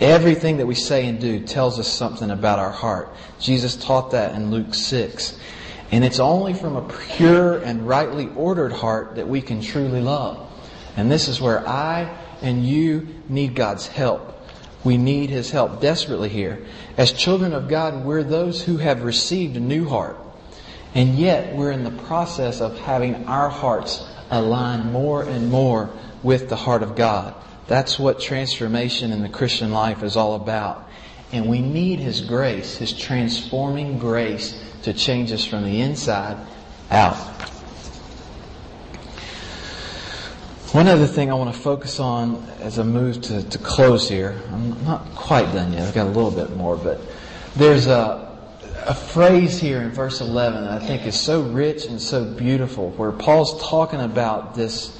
Everything 0.00 0.56
that 0.56 0.66
we 0.66 0.74
say 0.74 1.06
and 1.06 1.20
do 1.20 1.40
tells 1.40 1.78
us 1.78 1.86
something 1.86 2.30
about 2.30 2.58
our 2.58 2.70
heart. 2.70 3.14
Jesus 3.38 3.76
taught 3.76 4.10
that 4.12 4.34
in 4.34 4.50
Luke 4.50 4.74
6. 4.74 5.38
And 5.92 6.04
it's 6.04 6.18
only 6.18 6.54
from 6.54 6.76
a 6.76 6.88
pure 7.16 7.58
and 7.58 7.86
rightly 7.86 8.28
ordered 8.34 8.72
heart 8.72 9.16
that 9.16 9.28
we 9.28 9.42
can 9.42 9.60
truly 9.60 10.00
love. 10.00 10.50
And 10.96 11.10
this 11.10 11.28
is 11.28 11.40
where 11.40 11.66
I 11.68 12.18
and 12.40 12.66
you 12.66 13.06
need 13.28 13.54
God's 13.54 13.86
help. 13.86 14.30
We 14.84 14.96
need 14.96 15.30
His 15.30 15.50
help 15.50 15.80
desperately 15.80 16.28
here. 16.28 16.66
As 16.96 17.12
children 17.12 17.52
of 17.52 17.68
God, 17.68 18.04
we're 18.04 18.24
those 18.24 18.62
who 18.62 18.78
have 18.78 19.04
received 19.04 19.56
a 19.56 19.60
new 19.60 19.88
heart. 19.88 20.16
And 20.94 21.14
yet, 21.16 21.54
we're 21.54 21.70
in 21.70 21.84
the 21.84 22.02
process 22.04 22.60
of 22.60 22.78
having 22.78 23.26
our 23.26 23.48
hearts 23.48 24.04
align 24.30 24.92
more 24.92 25.22
and 25.22 25.50
more 25.50 25.90
with 26.22 26.48
the 26.48 26.56
heart 26.56 26.82
of 26.82 26.94
God. 26.96 27.34
That's 27.66 27.98
what 27.98 28.20
transformation 28.20 29.12
in 29.12 29.22
the 29.22 29.28
Christian 29.28 29.72
life 29.72 30.02
is 30.02 30.16
all 30.16 30.34
about. 30.34 30.88
And 31.32 31.48
we 31.48 31.60
need 31.60 31.98
His 31.98 32.20
grace, 32.20 32.76
His 32.76 32.92
transforming 32.92 33.98
grace 33.98 34.62
to 34.82 34.92
change 34.92 35.32
us 35.32 35.44
from 35.44 35.64
the 35.64 35.80
inside 35.80 36.36
out. 36.90 37.16
One 40.72 40.88
other 40.88 41.06
thing 41.06 41.30
I 41.30 41.34
want 41.34 41.54
to 41.54 41.60
focus 41.60 42.00
on 42.00 42.42
as 42.60 42.78
I 42.78 42.82
move 42.82 43.20
to, 43.22 43.42
to 43.42 43.58
close 43.58 44.08
here, 44.08 44.40
I'm 44.50 44.84
not 44.84 45.04
quite 45.14 45.52
done 45.52 45.72
yet, 45.74 45.86
I've 45.86 45.94
got 45.94 46.06
a 46.06 46.10
little 46.10 46.30
bit 46.30 46.56
more, 46.56 46.76
but 46.76 46.98
there's 47.54 47.88
a, 47.88 48.38
a 48.86 48.94
phrase 48.94 49.60
here 49.60 49.82
in 49.82 49.90
verse 49.90 50.22
11 50.22 50.64
that 50.64 50.82
I 50.82 50.86
think 50.86 51.06
is 51.06 51.18
so 51.18 51.42
rich 51.42 51.84
and 51.84 52.00
so 52.00 52.24
beautiful 52.24 52.90
where 52.92 53.12
Paul's 53.12 53.62
talking 53.62 54.00
about 54.00 54.54
this 54.54 54.98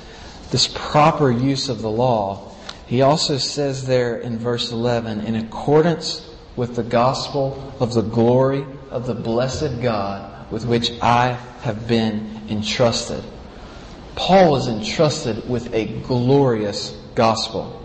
this 0.52 0.68
proper 0.68 1.30
use 1.30 1.70
of 1.70 1.80
the 1.80 1.90
law, 1.90 2.54
he 2.86 3.00
also 3.00 3.38
says 3.38 3.86
there 3.86 4.18
in 4.18 4.38
verse 4.38 4.70
11, 4.70 5.22
in 5.22 5.34
accordance 5.34 6.28
with 6.56 6.76
the 6.76 6.82
gospel 6.82 7.74
of 7.80 7.94
the 7.94 8.02
glory 8.02 8.66
of 8.90 9.06
the 9.06 9.14
blessed 9.14 9.80
God 9.80 10.52
with 10.52 10.66
which 10.66 10.92
I 11.00 11.38
have 11.62 11.88
been 11.88 12.42
entrusted. 12.50 13.24
Paul 14.14 14.52
was 14.52 14.68
entrusted 14.68 15.48
with 15.48 15.72
a 15.72 15.86
glorious 16.02 16.90
gospel. 17.14 17.78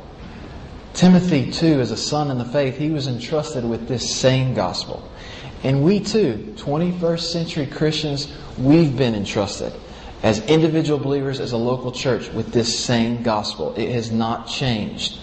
Timothy, 0.93 1.49
too, 1.49 1.79
as 1.79 1.91
a 1.91 1.97
son 1.97 2.29
in 2.31 2.37
the 2.37 2.43
faith, 2.43 2.77
he 2.77 2.89
was 2.89 3.07
entrusted 3.07 3.63
with 3.63 3.87
this 3.87 4.13
same 4.13 4.53
gospel. 4.53 5.09
And 5.63 5.85
we, 5.85 6.01
too, 6.01 6.53
21st 6.57 7.31
century 7.31 7.65
Christians, 7.65 8.27
we've 8.57 8.97
been 8.97 9.15
entrusted 9.15 9.71
as 10.23 10.39
individual 10.47 10.99
believers, 10.99 11.39
as 11.39 11.51
a 11.51 11.57
local 11.57 11.91
church, 11.91 12.29
with 12.29 12.51
this 12.51 12.79
same 12.79 13.23
gospel. 13.23 13.73
It 13.75 13.91
has 13.91 14.11
not 14.11 14.47
changed. 14.47 15.19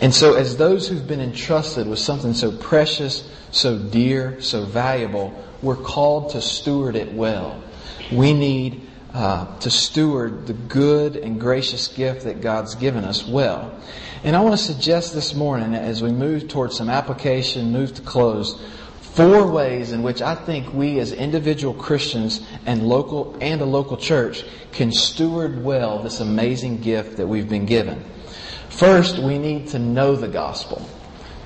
And 0.00 0.14
so, 0.14 0.34
as 0.34 0.56
those 0.56 0.88
who've 0.88 1.06
been 1.06 1.20
entrusted 1.20 1.86
with 1.86 1.98
something 1.98 2.34
so 2.34 2.52
precious, 2.52 3.28
so 3.50 3.78
dear, 3.78 4.40
so 4.42 4.64
valuable, 4.64 5.32
we're 5.62 5.76
called 5.76 6.30
to 6.30 6.42
steward 6.42 6.96
it 6.96 7.12
well. 7.12 7.62
We 8.12 8.34
need 8.34 8.86
uh, 9.14 9.58
to 9.60 9.70
steward 9.70 10.46
the 10.46 10.52
good 10.52 11.16
and 11.16 11.40
gracious 11.40 11.88
gift 11.88 12.24
that 12.24 12.42
God's 12.42 12.74
given 12.74 13.04
us 13.04 13.26
well. 13.26 13.74
And 14.22 14.36
I 14.36 14.40
want 14.40 14.52
to 14.52 14.62
suggest 14.62 15.14
this 15.14 15.34
morning, 15.34 15.74
as 15.74 16.02
we 16.02 16.10
move 16.10 16.48
towards 16.48 16.76
some 16.76 16.90
application, 16.90 17.72
move 17.72 17.94
to 17.94 18.02
close, 18.02 18.60
four 19.16 19.50
ways 19.50 19.92
in 19.92 20.02
which 20.02 20.20
I 20.20 20.34
think 20.34 20.74
we 20.74 20.98
as 20.98 21.10
individual 21.10 21.72
Christians 21.72 22.46
and 22.66 22.86
local 22.86 23.34
and 23.40 23.62
a 23.62 23.64
local 23.64 23.96
church 23.96 24.44
can 24.72 24.92
steward 24.92 25.64
well 25.64 26.02
this 26.02 26.20
amazing 26.20 26.82
gift 26.82 27.16
that 27.16 27.26
we've 27.26 27.48
been 27.48 27.64
given. 27.64 28.04
First, 28.68 29.18
we 29.18 29.38
need 29.38 29.68
to 29.68 29.78
know 29.78 30.16
the 30.16 30.28
gospel. 30.28 30.86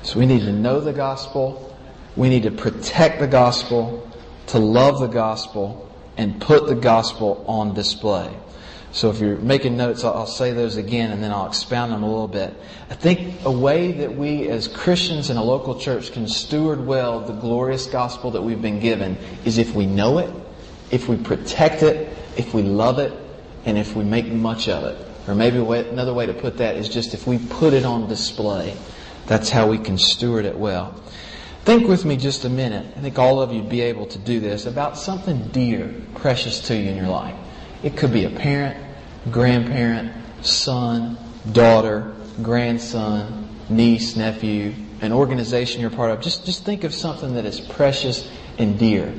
So 0.03 0.19
we 0.19 0.27
need 0.27 0.41
to 0.41 0.53
know 0.53 0.81
the 0.81 0.93
gospel. 0.93 1.77
We 2.17 2.29
need 2.29 2.43
to 2.43 2.51
protect 2.51 3.21
the 3.21 3.29
gospel, 3.29 4.11
to 4.49 4.59
love 4.59 4.99
the 4.99 5.07
gospel, 5.07 5.89
and 6.17 6.41
put 6.41 6.67
the 6.67 6.75
gospel 6.75 7.45
on 7.47 7.73
display. 7.75 8.37
So 8.93 9.11
if 9.11 9.21
you're 9.21 9.37
making 9.37 9.77
notes, 9.77 10.03
I'll, 10.03 10.27
say 10.27 10.53
those 10.53 10.77
again 10.77 11.13
and 11.13 11.23
then 11.23 11.31
I'll 11.31 11.47
expound 11.47 11.93
them 11.93 12.03
a 12.03 12.09
little 12.09 12.29
bit. 12.29 12.55
I 12.89 12.95
think 12.95 13.45
a 13.45 13.51
way 13.51 13.93
that 13.93 14.17
we 14.17 14.49
as 14.49 14.67
Christians 14.67 15.31
in 15.31 15.37
a 15.37 15.45
local 15.45 15.79
church 15.79 16.13
can 16.13 16.27
steward 16.27 16.85
well 16.85 17.21
the 17.21 17.33
glorious 17.33 17.87
gospel 17.87 18.33
that 18.33 18.43
we've 18.43 18.61
been 18.61 18.81
given 18.81 19.17
is 19.45 19.59
if 19.59 19.75
we 19.75 19.87
know 19.87 20.19
it, 20.19 20.31
if 20.91 21.09
we 21.09 21.17
protect 21.17 21.85
it, 21.85 22.17
if 22.37 22.53
we 22.53 22.63
love 22.63 22.99
it, 22.99 23.13
and 23.65 23.79
if 23.79 23.95
we 23.95 24.03
make 24.03 24.27
much 24.27 24.69
of 24.69 24.85
it. 24.85 25.07
Or 25.29 25.35
maybe 25.35 25.59
another 25.59 26.15
way 26.15 26.27
to 26.27 26.35
put 26.35 26.59
that 26.59 26.77
is 26.77 26.89
just 26.89 27.15
if 27.15 27.27
we 27.27 27.39
put 27.39 27.73
it 27.73 27.85
on 27.85 28.09
display. 28.09 28.77
That's 29.27 29.51
how 29.51 29.69
we 29.69 29.79
can 29.79 29.99
steward 29.99 30.45
it 30.45 30.59
well. 30.59 31.01
Think 31.65 31.87
with 31.87 32.05
me 32.05 32.17
just 32.17 32.45
a 32.45 32.49
minute. 32.49 32.87
I 32.97 33.01
think 33.01 33.19
all 33.19 33.41
of 33.41 33.53
you 33.53 33.61
would 33.61 33.71
be 33.71 33.83
able 33.83 34.07
to 34.07 34.19
do 34.19 34.41
this 34.41 34.67
about 34.67 34.99
something 34.99 35.49
dear, 35.49 35.95
precious 36.17 36.61
to 36.69 36.77
you 36.77 36.91
in 36.91 36.97
your 36.97 37.09
life. 37.09 37.37
It 37.83 37.97
could 37.97 38.13
be 38.13 38.25
a 38.25 38.31
parent, 38.31 38.77
grandparent, 39.31 40.13
son, 40.43 41.17
daughter, 41.53 42.15
grandson, 42.43 43.49
niece, 43.69 44.17
nephew, 44.17 44.75
an 45.01 45.13
organization 45.13 45.81
you're 45.81 45.91
part 45.91 46.11
of. 46.11 46.21
Just, 46.21 46.45
just 46.45 46.65
think 46.65 46.85
of 46.85 46.93
something 46.93 47.35
that 47.35 47.47
is 47.47 47.61
precious 47.61 48.31
and 48.59 48.79
dear. 48.79 49.13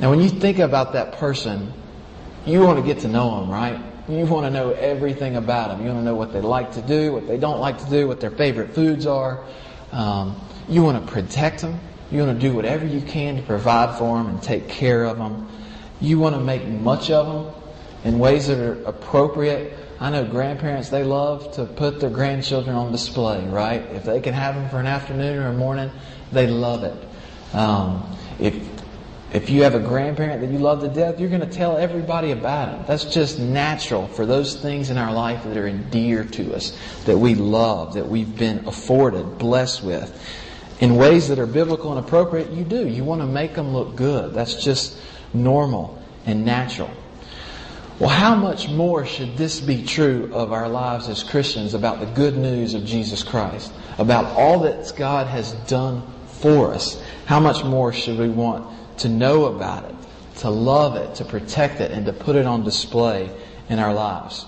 Now, 0.00 0.10
when 0.10 0.20
you 0.20 0.30
think 0.30 0.58
about 0.58 0.94
that 0.94 1.12
person, 1.12 1.72
you 2.46 2.62
want 2.62 2.78
to 2.78 2.84
get 2.84 3.00
to 3.00 3.08
know 3.08 3.40
them, 3.40 3.50
right? 3.50 3.78
You 4.08 4.24
want 4.24 4.46
to 4.46 4.50
know 4.50 4.70
everything 4.70 5.36
about 5.36 5.68
them. 5.68 5.80
You 5.80 5.92
want 5.92 6.00
to 6.00 6.04
know 6.04 6.14
what 6.14 6.32
they 6.32 6.40
like 6.40 6.72
to 6.72 6.82
do, 6.82 7.12
what 7.12 7.28
they 7.28 7.36
don't 7.36 7.60
like 7.60 7.78
to 7.84 7.90
do, 7.90 8.08
what 8.08 8.20
their 8.20 8.30
favorite 8.30 8.74
foods 8.74 9.06
are. 9.06 9.44
Um, 9.92 10.40
you 10.68 10.82
want 10.82 11.04
to 11.04 11.12
protect 11.12 11.60
them. 11.60 11.78
You 12.10 12.24
want 12.24 12.40
to 12.40 12.48
do 12.48 12.54
whatever 12.54 12.86
you 12.86 13.02
can 13.02 13.36
to 13.36 13.42
provide 13.42 13.98
for 13.98 14.16
them 14.16 14.28
and 14.28 14.42
take 14.42 14.68
care 14.68 15.04
of 15.04 15.18
them. 15.18 15.48
You 16.00 16.18
want 16.18 16.34
to 16.34 16.40
make 16.40 16.66
much 16.66 17.10
of 17.10 17.26
them 17.26 17.62
in 18.04 18.18
ways 18.18 18.46
that 18.48 18.58
are 18.58 18.82
appropriate. 18.84 19.76
I 20.00 20.10
know 20.10 20.24
grandparents, 20.24 20.88
they 20.88 21.04
love 21.04 21.52
to 21.56 21.66
put 21.66 22.00
their 22.00 22.10
grandchildren 22.10 22.74
on 22.74 22.90
display, 22.90 23.44
right? 23.46 23.82
If 23.92 24.04
they 24.04 24.20
can 24.20 24.32
have 24.32 24.54
them 24.54 24.68
for 24.70 24.80
an 24.80 24.86
afternoon 24.86 25.38
or 25.38 25.48
a 25.48 25.52
morning, 25.52 25.90
they 26.32 26.46
love 26.46 26.84
it. 26.84 27.54
Um, 27.54 28.16
if 28.38 28.54
if 29.32 29.48
you 29.48 29.62
have 29.62 29.76
a 29.76 29.80
grandparent 29.80 30.40
that 30.40 30.50
you 30.50 30.58
love 30.58 30.80
to 30.80 30.88
death, 30.88 31.20
you're 31.20 31.28
going 31.28 31.40
to 31.40 31.46
tell 31.46 31.76
everybody 31.76 32.32
about 32.32 32.74
it. 32.74 32.86
That's 32.88 33.04
just 33.04 33.38
natural 33.38 34.08
for 34.08 34.26
those 34.26 34.56
things 34.56 34.90
in 34.90 34.98
our 34.98 35.12
life 35.12 35.44
that 35.44 35.56
are 35.56 35.70
dear 35.70 36.24
to 36.24 36.52
us, 36.54 36.76
that 37.04 37.16
we 37.16 37.36
love, 37.36 37.94
that 37.94 38.08
we've 38.08 38.36
been 38.36 38.66
afforded, 38.66 39.38
blessed 39.38 39.84
with. 39.84 40.10
In 40.80 40.96
ways 40.96 41.28
that 41.28 41.38
are 41.38 41.46
biblical 41.46 41.96
and 41.96 42.04
appropriate, 42.04 42.50
you 42.50 42.64
do. 42.64 42.88
You 42.88 43.04
want 43.04 43.20
to 43.20 43.26
make 43.26 43.54
them 43.54 43.72
look 43.72 43.94
good. 43.94 44.34
That's 44.34 44.64
just 44.64 44.98
normal 45.32 46.02
and 46.26 46.44
natural. 46.44 46.90
Well, 47.98 48.10
how 48.10 48.34
much 48.34 48.68
more 48.68 49.04
should 49.04 49.36
this 49.36 49.60
be 49.60 49.84
true 49.84 50.30
of 50.32 50.52
our 50.52 50.68
lives 50.68 51.08
as 51.08 51.22
Christians 51.22 51.74
about 51.74 52.00
the 52.00 52.06
good 52.06 52.36
news 52.36 52.74
of 52.74 52.84
Jesus 52.84 53.22
Christ, 53.22 53.72
about 53.98 54.24
all 54.36 54.60
that 54.60 54.92
God 54.96 55.26
has 55.26 55.52
done 55.68 56.02
for 56.26 56.72
us? 56.72 57.02
How 57.26 57.40
much 57.40 57.62
more 57.62 57.92
should 57.92 58.18
we 58.18 58.30
want 58.30 58.66
to 59.00 59.08
know 59.08 59.46
about 59.46 59.84
it, 59.84 59.94
to 60.36 60.50
love 60.50 60.96
it, 60.96 61.14
to 61.16 61.24
protect 61.24 61.80
it, 61.80 61.90
and 61.90 62.06
to 62.06 62.12
put 62.12 62.36
it 62.36 62.46
on 62.46 62.64
display 62.64 63.30
in 63.68 63.78
our 63.78 63.94
lives. 63.94 64.46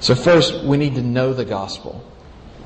So 0.00 0.14
first, 0.14 0.64
we 0.64 0.76
need 0.76 0.94
to 0.96 1.02
know 1.02 1.32
the 1.32 1.44
gospel. 1.44 2.02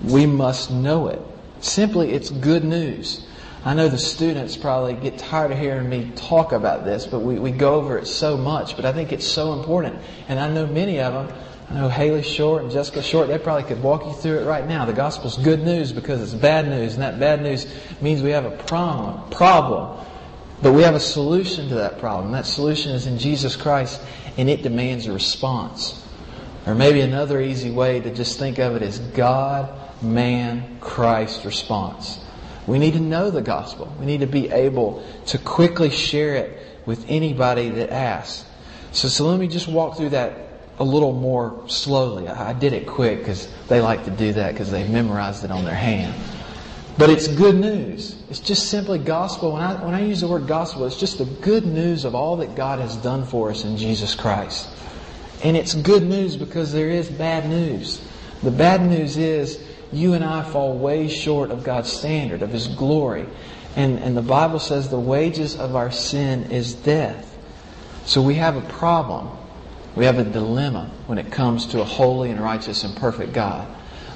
We 0.02 0.26
must 0.26 0.70
know 0.70 1.08
it. 1.08 1.20
Simply, 1.60 2.12
it's 2.12 2.30
good 2.30 2.64
news. 2.64 3.26
I 3.66 3.74
know 3.74 3.88
the 3.88 3.98
students 3.98 4.56
probably 4.56 4.94
get 4.94 5.18
tired 5.18 5.50
of 5.50 5.58
hearing 5.58 5.88
me 5.88 6.12
talk 6.14 6.52
about 6.52 6.84
this, 6.84 7.04
but 7.04 7.18
we, 7.18 7.36
we 7.40 7.50
go 7.50 7.74
over 7.74 7.98
it 7.98 8.06
so 8.06 8.36
much. 8.36 8.76
But 8.76 8.84
I 8.84 8.92
think 8.92 9.12
it's 9.12 9.26
so 9.26 9.54
important. 9.54 9.98
And 10.28 10.38
I 10.38 10.48
know 10.48 10.68
many 10.68 11.00
of 11.00 11.12
them, 11.12 11.36
I 11.70 11.80
know 11.80 11.88
Haley 11.88 12.22
Short 12.22 12.62
and 12.62 12.70
Jessica 12.70 13.02
Short, 13.02 13.26
they 13.26 13.40
probably 13.40 13.64
could 13.64 13.82
walk 13.82 14.06
you 14.06 14.12
through 14.12 14.38
it 14.38 14.44
right 14.44 14.64
now. 14.64 14.84
The 14.84 14.92
gospel's 14.92 15.36
good 15.36 15.64
news 15.64 15.90
because 15.90 16.22
it's 16.22 16.32
bad 16.32 16.68
news, 16.68 16.94
and 16.94 17.02
that 17.02 17.18
bad 17.18 17.42
news 17.42 17.66
means 18.00 18.22
we 18.22 18.30
have 18.30 18.44
a 18.44 18.52
problem. 18.52 19.28
problem. 19.30 20.06
But 20.62 20.72
we 20.72 20.82
have 20.82 20.94
a 20.94 21.00
solution 21.00 21.68
to 21.70 21.74
that 21.74 21.98
problem. 21.98 22.30
That 22.30 22.46
solution 22.46 22.92
is 22.92 23.08
in 23.08 23.18
Jesus 23.18 23.56
Christ, 23.56 24.00
and 24.36 24.48
it 24.48 24.62
demands 24.62 25.06
a 25.06 25.12
response. 25.12 26.06
Or 26.68 26.76
maybe 26.76 27.00
another 27.00 27.40
easy 27.40 27.72
way 27.72 27.98
to 27.98 28.14
just 28.14 28.38
think 28.38 28.60
of 28.60 28.76
it 28.76 28.82
is 28.82 29.00
God, 29.00 29.74
man, 30.04 30.78
Christ 30.78 31.44
response. 31.44 32.20
We 32.66 32.78
need 32.78 32.94
to 32.94 33.00
know 33.00 33.30
the 33.30 33.42
gospel. 33.42 33.94
We 33.98 34.06
need 34.06 34.20
to 34.20 34.26
be 34.26 34.50
able 34.50 35.04
to 35.26 35.38
quickly 35.38 35.90
share 35.90 36.34
it 36.36 36.58
with 36.84 37.04
anybody 37.08 37.70
that 37.70 37.90
asks. 37.90 38.44
So, 38.92 39.08
so 39.08 39.26
let 39.26 39.38
me 39.38 39.48
just 39.48 39.68
walk 39.68 39.96
through 39.96 40.10
that 40.10 40.46
a 40.78 40.84
little 40.84 41.12
more 41.12 41.68
slowly. 41.68 42.28
I 42.28 42.52
did 42.52 42.72
it 42.72 42.86
quick 42.86 43.20
because 43.20 43.48
they 43.68 43.80
like 43.80 44.04
to 44.04 44.10
do 44.10 44.32
that 44.34 44.52
because 44.52 44.70
they've 44.70 44.88
memorized 44.88 45.44
it 45.44 45.50
on 45.50 45.64
their 45.64 45.74
hand. 45.74 46.14
But 46.98 47.10
it's 47.10 47.28
good 47.28 47.56
news. 47.56 48.16
It's 48.30 48.40
just 48.40 48.70
simply 48.70 48.98
gospel. 48.98 49.52
When 49.52 49.62
I, 49.62 49.84
when 49.84 49.94
I 49.94 50.04
use 50.04 50.22
the 50.22 50.28
word 50.28 50.46
gospel, 50.46 50.86
it's 50.86 50.98
just 50.98 51.18
the 51.18 51.26
good 51.26 51.66
news 51.66 52.04
of 52.04 52.14
all 52.14 52.38
that 52.38 52.54
God 52.54 52.78
has 52.78 52.96
done 52.96 53.24
for 53.24 53.50
us 53.50 53.64
in 53.64 53.76
Jesus 53.76 54.14
Christ. 54.14 54.68
And 55.44 55.56
it's 55.56 55.74
good 55.74 56.02
news 56.02 56.36
because 56.36 56.72
there 56.72 56.88
is 56.88 57.10
bad 57.10 57.48
news. 57.48 58.00
The 58.42 58.50
bad 58.50 58.82
news 58.82 59.18
is 59.18 59.62
you 59.92 60.14
and 60.14 60.24
I 60.24 60.42
fall 60.42 60.76
way 60.76 61.08
short 61.08 61.50
of 61.50 61.64
God's 61.64 61.92
standard, 61.92 62.42
of 62.42 62.50
His 62.50 62.66
glory. 62.66 63.26
And, 63.76 63.98
and 63.98 64.16
the 64.16 64.22
Bible 64.22 64.58
says 64.58 64.88
the 64.88 64.98
wages 64.98 65.56
of 65.56 65.76
our 65.76 65.90
sin 65.90 66.50
is 66.50 66.74
death. 66.74 67.36
So 68.04 68.22
we 68.22 68.34
have 68.34 68.56
a 68.56 68.68
problem. 68.72 69.28
We 69.94 70.04
have 70.04 70.18
a 70.18 70.24
dilemma 70.24 70.90
when 71.06 71.18
it 71.18 71.30
comes 71.30 71.66
to 71.66 71.80
a 71.80 71.84
holy 71.84 72.30
and 72.30 72.40
righteous 72.40 72.84
and 72.84 72.96
perfect 72.96 73.32
God. 73.32 73.68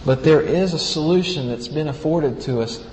But 0.04 0.24
there 0.24 0.40
is 0.40 0.72
a 0.72 0.78
solution 0.78 1.48
that's 1.48 1.68
been 1.68 1.88
afforded 1.88 2.40
to 2.42 2.60
us 2.60 2.84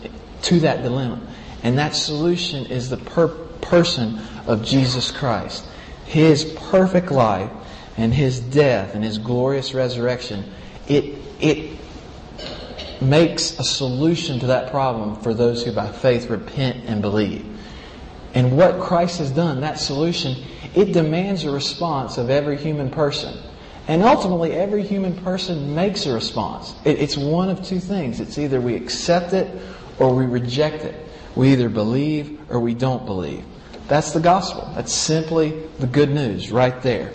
to 0.43 0.59
that 0.61 0.83
dilemma. 0.83 1.21
And 1.63 1.77
that 1.77 1.95
solution 1.95 2.65
is 2.65 2.89
the 2.89 2.97
per- 2.97 3.27
person 3.27 4.19
of 4.45 4.63
Jesus 4.63 5.11
Christ. 5.11 5.65
His 6.05 6.45
perfect 6.69 7.11
life 7.11 7.51
and 7.97 8.13
His 8.13 8.39
death 8.39 8.93
and 8.93 9.03
His 9.03 9.17
glorious 9.17 9.73
resurrection, 9.73 10.45
it, 10.87 11.17
it 11.39 11.77
makes 13.01 13.59
a 13.59 13.63
solution 13.63 14.39
to 14.39 14.47
that 14.47 14.71
problem 14.71 15.15
for 15.21 15.33
those 15.33 15.63
who 15.63 15.71
by 15.71 15.91
faith 15.91 16.29
repent 16.29 16.85
and 16.85 17.01
believe. 17.01 17.45
And 18.33 18.57
what 18.57 18.79
Christ 18.79 19.19
has 19.19 19.31
done, 19.31 19.61
that 19.61 19.79
solution, 19.79 20.35
it 20.75 20.93
demands 20.93 21.43
a 21.43 21.51
response 21.51 22.17
of 22.17 22.29
every 22.29 22.57
human 22.57 22.89
person. 22.89 23.37
And 23.87 24.03
ultimately, 24.03 24.51
every 24.51 24.83
human 24.83 25.15
person 25.23 25.73
makes 25.73 26.05
a 26.05 26.13
response. 26.13 26.75
it's 26.83 27.15
one 27.15 27.49
of 27.49 27.63
two 27.63 27.79
things. 27.79 28.19
It's 28.19 28.37
either 28.37 28.59
we 28.59 28.75
accept 28.75 29.33
it 29.33 29.47
or 29.97 30.13
we 30.13 30.25
reject 30.25 30.83
it. 30.83 30.95
We 31.35 31.53
either 31.53 31.69
believe 31.69 32.39
or 32.49 32.59
we 32.59 32.73
don't 32.73 33.05
believe. 33.05 33.43
That's 33.87 34.11
the 34.11 34.19
gospel. 34.19 34.69
That's 34.75 34.93
simply 34.93 35.51
the 35.79 35.87
good 35.87 36.09
news 36.09 36.51
right 36.51 36.81
there. 36.81 37.13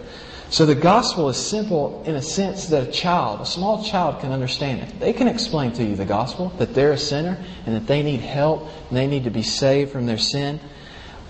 So 0.53 0.67
the 0.67 0.75
gospel 0.75 1.31
is 1.31 1.38
simple 1.38 2.03
in 2.07 2.15
a 2.15 2.23
sense 2.23 2.67
that 2.67 2.87
a 2.87 2.93
child, 2.93 3.41
a 3.41 3.47
small 3.47 3.83
child 3.83 4.21
can 4.21 4.33
understand 4.33 4.83
it. 4.83 5.01
They 5.01 5.15
can 5.15 5.27
explain 5.27 5.73
to 5.73 5.83
you 5.83 5.97
the 5.97 6.05
gospel, 6.05 6.51
that 6.59 6.75
they're 6.75 6.93
a 6.93 6.99
sinner 6.99 7.43
and 7.65 7.75
that 7.75 7.87
they 7.87 8.03
need 8.03 8.21
help 8.21 8.69
and 8.88 8.97
they 8.97 9.07
need 9.07 9.25
to 9.25 9.31
be 9.31 9.43
saved 9.43 9.93
from 9.93 10.05
their 10.05 10.19
sin. 10.19 10.61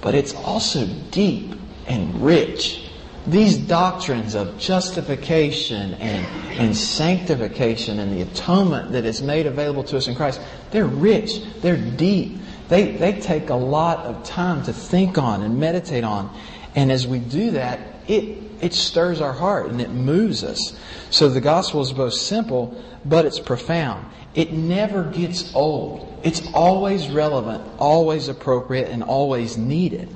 But 0.00 0.16
it's 0.16 0.34
also 0.34 0.86
deep 1.10 1.54
and 1.86 2.20
rich 2.20 2.82
these 3.26 3.56
doctrines 3.56 4.34
of 4.34 4.58
justification 4.58 5.94
and, 5.94 6.26
and 6.58 6.76
sanctification 6.76 8.00
and 8.00 8.12
the 8.12 8.22
atonement 8.22 8.92
that 8.92 9.04
is 9.04 9.22
made 9.22 9.46
available 9.46 9.84
to 9.84 9.96
us 9.96 10.08
in 10.08 10.16
Christ, 10.16 10.40
they're 10.72 10.86
rich, 10.86 11.40
they're 11.60 11.76
deep. 11.76 12.38
They, 12.68 12.96
they 12.96 13.20
take 13.20 13.50
a 13.50 13.54
lot 13.54 13.98
of 13.98 14.24
time 14.24 14.64
to 14.64 14.72
think 14.72 15.18
on 15.18 15.42
and 15.42 15.60
meditate 15.60 16.04
on. 16.04 16.36
And 16.74 16.90
as 16.90 17.06
we 17.06 17.20
do 17.20 17.52
that, 17.52 17.91
it, 18.12 18.38
it 18.60 18.74
stirs 18.74 19.20
our 19.20 19.32
heart 19.32 19.70
and 19.70 19.80
it 19.80 19.90
moves 19.90 20.44
us. 20.44 20.76
So 21.10 21.28
the 21.28 21.40
gospel 21.40 21.80
is 21.80 21.92
both 21.92 22.14
simple, 22.14 22.82
but 23.04 23.24
it's 23.24 23.40
profound. 23.40 24.06
It 24.34 24.52
never 24.52 25.04
gets 25.04 25.54
old. 25.54 26.20
It's 26.22 26.42
always 26.54 27.08
relevant, 27.08 27.64
always 27.78 28.28
appropriate, 28.28 28.88
and 28.88 29.02
always 29.02 29.56
needed. 29.58 30.08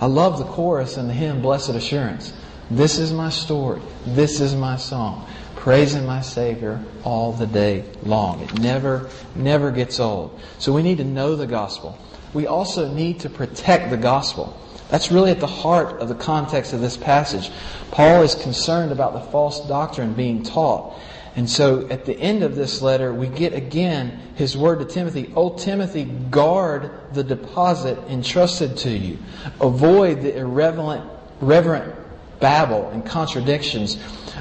I 0.00 0.06
love 0.06 0.38
the 0.38 0.44
chorus 0.44 0.96
in 0.96 1.06
the 1.06 1.14
hymn, 1.14 1.42
Blessed 1.42 1.70
Assurance. 1.70 2.32
This 2.70 2.98
is 2.98 3.12
my 3.12 3.28
story. 3.28 3.80
This 4.06 4.40
is 4.40 4.54
my 4.54 4.76
song. 4.76 5.28
Praising 5.56 6.06
my 6.06 6.22
Savior 6.22 6.82
all 7.04 7.32
the 7.32 7.46
day 7.46 7.84
long. 8.02 8.40
It 8.40 8.58
never, 8.58 9.08
never 9.36 9.70
gets 9.70 10.00
old. 10.00 10.40
So 10.58 10.72
we 10.72 10.82
need 10.82 10.98
to 10.98 11.04
know 11.04 11.36
the 11.36 11.46
gospel. 11.46 11.96
We 12.34 12.46
also 12.46 12.92
need 12.92 13.20
to 13.20 13.30
protect 13.30 13.90
the 13.90 13.96
gospel. 13.96 14.58
That's 14.92 15.10
really 15.10 15.30
at 15.30 15.40
the 15.40 15.46
heart 15.46 16.02
of 16.02 16.08
the 16.10 16.14
context 16.14 16.74
of 16.74 16.82
this 16.82 16.98
passage. 16.98 17.50
Paul 17.92 18.24
is 18.24 18.34
concerned 18.34 18.92
about 18.92 19.14
the 19.14 19.22
false 19.30 19.66
doctrine 19.66 20.12
being 20.12 20.42
taught. 20.42 21.00
And 21.34 21.48
so 21.48 21.88
at 21.88 22.04
the 22.04 22.12
end 22.20 22.42
of 22.42 22.56
this 22.56 22.82
letter, 22.82 23.10
we 23.14 23.26
get 23.26 23.54
again 23.54 24.20
his 24.34 24.54
word 24.54 24.80
to 24.80 24.84
Timothy. 24.84 25.32
O 25.34 25.56
Timothy, 25.56 26.04
guard 26.04 26.90
the 27.14 27.24
deposit 27.24 27.96
entrusted 28.10 28.76
to 28.76 28.90
you. 28.90 29.16
Avoid 29.62 30.20
the 30.20 30.36
irreverent, 30.36 31.10
reverent 31.40 31.94
babble 32.38 32.90
and 32.90 33.06
contradictions 33.06 33.94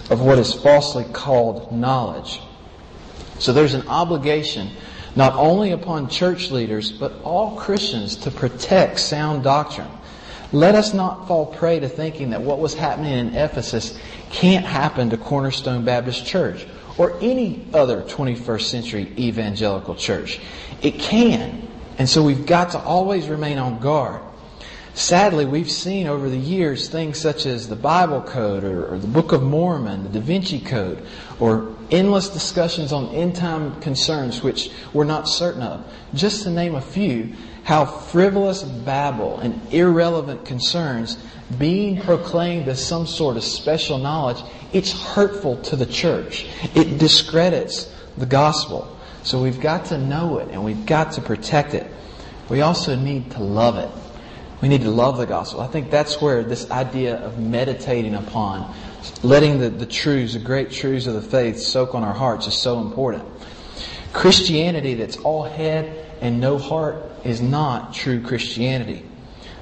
of 0.10 0.20
what 0.20 0.38
is 0.38 0.54
falsely 0.54 1.06
called 1.14 1.72
knowledge. 1.72 2.42
So 3.40 3.54
there's 3.54 3.74
an 3.74 3.88
obligation 3.88 4.72
not 5.16 5.34
only 5.36 5.72
upon 5.72 6.10
church 6.10 6.52
leaders, 6.52 6.92
but 6.92 7.22
all 7.24 7.56
Christians 7.56 8.18
to 8.18 8.32
protect 8.32 9.00
sound 9.00 9.46
doctrine. 9.46 9.88
Let 10.52 10.76
us 10.76 10.94
not 10.94 11.28
fall 11.28 11.46
prey 11.46 11.80
to 11.80 11.88
thinking 11.88 12.32
that 12.32 12.42
what 12.42 12.60
was 12.60 12.74
happening 12.74 13.14
in 13.14 13.36
Ephesus 13.36 13.98
can't 14.32 14.66
happen 14.66 15.10
to 15.12 15.18
Cornerstone 15.18 15.86
Baptist 15.86 16.26
Church 16.26 16.68
or 16.98 17.18
any 17.22 17.66
other 17.74 18.02
21st 18.02 18.62
century 18.64 19.14
evangelical 19.18 19.96
church. 19.96 20.40
It 20.82 21.00
can. 21.00 21.68
And 21.98 22.10
so 22.10 22.24
we've 22.24 22.46
got 22.46 22.72
to 22.72 22.80
always 22.80 23.28
remain 23.28 23.58
on 23.58 23.80
guard. 23.80 24.22
Sadly, 24.94 25.46
we've 25.46 25.72
seen 25.72 26.08
over 26.08 26.30
the 26.30 26.38
years 26.38 26.90
things 26.90 27.18
such 27.18 27.46
as 27.46 27.70
the 27.70 27.78
Bible 27.78 28.22
Code 28.22 28.66
or, 28.66 28.94
or, 28.94 28.98
the 28.98 29.08
Book 29.08 29.32
of 29.32 29.42
Mormon, 29.42 30.04
the 30.04 30.10
Da 30.10 30.20
Vinci 30.20 30.60
Code, 30.60 31.06
or 31.40 31.74
endless 31.92 32.28
discussions 32.28 32.92
on 32.92 33.08
end 33.16 33.38
time 33.38 33.80
concerns 33.80 34.44
which 34.44 34.70
we're 34.92 35.06
not 35.06 35.30
certain 35.30 35.62
of. 35.62 35.86
Just 36.14 36.44
to 36.44 36.50
name 36.50 36.76
a 36.76 36.82
few, 36.82 37.34
how 37.63 37.86
frivolous 37.86 38.63
babble 38.63 39.39
and 39.39 39.62
irrelevant 39.74 40.45
concerns 40.45 41.17
being 41.58 42.02
proclaimed 42.02 42.67
as 42.67 42.84
some 42.86 43.06
sort 43.06 43.38
of 43.38 43.43
special 43.43 43.97
knowledge, 43.97 44.41
it's 44.74 44.91
hurtful 44.91 45.58
to 45.63 45.76
the 45.76 45.86
church. 45.86 46.47
It 46.76 46.97
discredits 46.97 47.93
the 48.17 48.26
gospel. 48.26 48.97
So 49.24 49.41
we've 49.41 49.60
got 49.60 49.86
to 49.86 49.97
know 49.97 50.39
it 50.39 50.50
and 50.50 50.63
we've 50.63 50.86
got 50.86 51.13
to 51.13 51.21
protect 51.21 51.74
it. 51.74 51.89
We 52.50 52.62
also 52.62 52.95
need 52.95 53.32
to 53.32 53.43
love 53.43 53.78
it. 53.78 53.89
We 54.62 54.67
need 54.67 54.82
to 54.82 54.91
love 54.91 55.17
the 55.17 55.26
gospel. 55.26 55.62
I 55.62 55.67
think 55.67 55.89
that's 55.89 56.21
where 56.21 56.43
this 56.43 56.69
idea 56.69 57.17
of 57.17 57.39
meditating 57.39 58.13
upon, 58.13 58.74
letting 59.24 59.60
the, 59.60 59.69
the 59.69 59.86
truths, 59.86 60.34
the 60.34 60.39
great 60.39 60.71
truths 60.71 61.08
of 61.08 61.15
the 61.15 61.21
faith 61.21 61.60
soak 61.60 61.95
on 61.95 62.04
our 62.04 62.13
hearts 62.13 62.47
is 62.47 62.54
so 62.54 62.80
important. 62.80 63.24
Christianity 64.13 64.95
that's 64.95 65.17
all 65.17 65.43
head 65.43 66.06
and 66.21 66.39
no 66.39 66.58
heart 66.58 67.04
is 67.24 67.41
not 67.41 67.93
true 67.93 68.21
Christianity. 68.21 69.06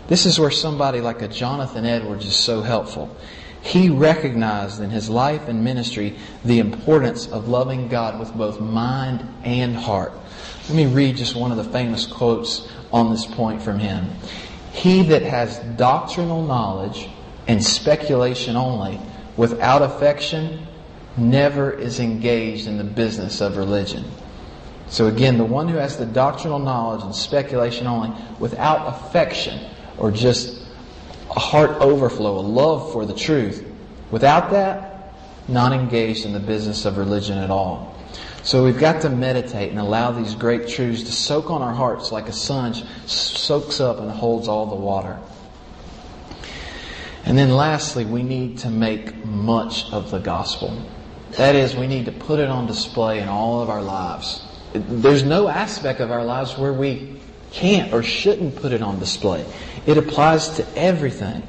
This 0.08 0.26
is 0.26 0.40
where 0.40 0.52
somebody 0.52 1.02
like 1.02 1.22
a 1.22 1.28
Jonathan 1.28 1.86
Edwards 1.86 2.26
is 2.26 2.36
so 2.36 2.62
helpful. 2.62 3.16
He 3.62 3.90
recognized 3.90 4.82
in 4.82 4.90
his 4.90 5.10
life 5.10 5.48
and 5.48 5.64
ministry 5.64 6.18
the 6.44 6.60
importance 6.60 7.28
of 7.28 7.48
loving 7.48 7.90
God 7.90 8.20
with 8.20 8.34
both 8.34 8.60
mind 8.60 9.28
and 9.44 9.76
heart. 9.76 10.14
Let 10.68 10.76
me 10.76 10.86
read 10.86 11.18
just 11.18 11.36
one 11.36 11.52
of 11.52 11.58
the 11.58 11.72
famous 11.72 12.08
quotes 12.08 12.68
on 12.92 13.12
this 13.12 13.26
point 13.26 13.62
from 13.62 13.80
him. 13.80 14.10
He 14.72 15.04
that 15.04 15.24
has 15.24 15.60
doctrinal 15.78 16.44
knowledge 16.44 17.10
and 17.48 17.64
speculation 17.64 18.56
only, 18.56 19.00
without 19.36 19.82
affection, 19.82 20.66
never 21.18 21.72
is 21.72 22.00
engaged 22.00 22.68
in 22.68 22.78
the 22.78 22.84
business 22.84 23.42
of 23.42 23.58
religion. 23.58 24.06
So 24.90 25.08
again, 25.08 25.38
the 25.38 25.46
one 25.46 25.68
who 25.68 25.78
has 25.78 25.98
the 25.98 26.06
doctrinal 26.06 26.60
knowledge 26.60 27.04
and 27.04 27.16
speculation 27.16 27.86
only, 27.86 28.12
without 28.40 28.88
affection, 28.88 29.60
or 29.98 30.12
just 30.12 30.62
a 31.30 31.40
heart 31.40 31.82
overflow, 31.82 32.40
a 32.40 32.42
love 32.42 32.92
for 32.92 33.06
the 33.06 33.14
truth, 33.14 33.66
without 34.10 34.50
that, 34.52 35.14
not 35.48 35.74
engaged 35.74 36.26
in 36.26 36.34
the 36.34 36.40
business 36.40 36.86
of 36.86 36.98
religion 36.98 37.38
at 37.38 37.52
all. 37.52 37.96
So 38.42 38.64
we've 38.64 38.80
got 38.80 39.02
to 39.02 39.10
meditate 39.10 39.70
and 39.70 39.80
allow 39.80 40.12
these 40.12 40.34
great 40.34 40.68
truths 40.68 41.04
to 41.04 41.12
soak 41.12 41.52
on 41.52 41.62
our 41.62 41.74
hearts 41.74 42.12
like 42.12 42.28
a 42.28 42.34
sponge 42.34 42.84
soaks 43.06 43.80
up 43.80 44.00
and 44.00 44.10
holds 44.10 44.48
all 44.48 44.66
the 44.66 44.76
water. 44.76 45.20
And 47.26 47.38
then 47.38 47.52
lastly, 47.52 48.06
we 48.06 48.24
need 48.24 48.60
to 48.60 48.70
make 48.70 49.24
much 49.26 49.92
of 49.92 50.10
the 50.10 50.20
gospel. 50.20 50.84
That 51.32 51.54
is, 51.54 51.76
we 51.76 51.86
need 51.86 52.06
to 52.06 52.12
put 52.12 52.40
it 52.40 52.48
on 52.48 52.66
display 52.66 53.20
in 53.20 53.28
all 53.28 53.62
of 53.62 53.70
our 53.70 53.84
lives. 53.84 54.42
There's 54.74 55.24
no 55.24 55.48
aspect 55.48 56.00
of 56.00 56.12
our 56.12 56.24
lives 56.24 56.58
where 56.58 56.74
we 56.74 57.20
can't 57.52 57.94
or 57.94 58.04
shouldn't 58.04 58.56
put 58.56 58.72
it 58.72 58.82
on 58.82 59.00
display. 59.00 59.46
It 59.86 59.98
applies 59.98 60.50
to 60.58 60.68
everything. 60.78 61.44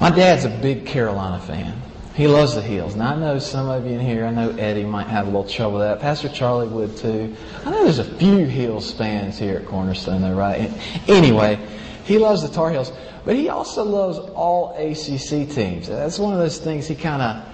My 0.00 0.10
dad's 0.10 0.44
a 0.44 0.48
big 0.48 0.86
Carolina 0.86 1.40
fan. 1.40 1.82
He 2.14 2.26
loves 2.26 2.54
the 2.54 2.62
Heels. 2.62 2.96
Now 2.96 3.14
I 3.14 3.16
know 3.16 3.38
some 3.38 3.68
of 3.68 3.86
you 3.86 3.92
in 3.92 4.00
here, 4.00 4.24
I 4.24 4.30
know 4.30 4.50
Eddie 4.50 4.84
might 4.84 5.06
have 5.06 5.26
a 5.26 5.30
little 5.30 5.48
trouble 5.48 5.78
with 5.78 5.86
that. 5.86 6.00
Pastor 6.00 6.28
Charlie 6.28 6.66
would 6.66 6.96
too. 6.96 7.36
I 7.64 7.70
know 7.70 7.84
there's 7.84 8.00
a 8.00 8.16
few 8.16 8.46
Heels 8.46 8.92
fans 8.92 9.38
here 9.38 9.58
at 9.58 9.66
Cornerstone 9.66 10.22
though, 10.22 10.34
right? 10.34 10.70
Anyway, 11.06 11.64
he 12.04 12.18
loves 12.18 12.42
the 12.42 12.48
Tar 12.48 12.70
Heels, 12.70 12.92
but 13.24 13.36
he 13.36 13.50
also 13.50 13.84
loves 13.84 14.18
all 14.18 14.70
ACC 14.72 15.48
teams. 15.48 15.88
That's 15.88 16.18
one 16.18 16.32
of 16.32 16.40
those 16.40 16.58
things 16.58 16.88
he 16.88 16.96
kind 16.96 17.22
of 17.22 17.44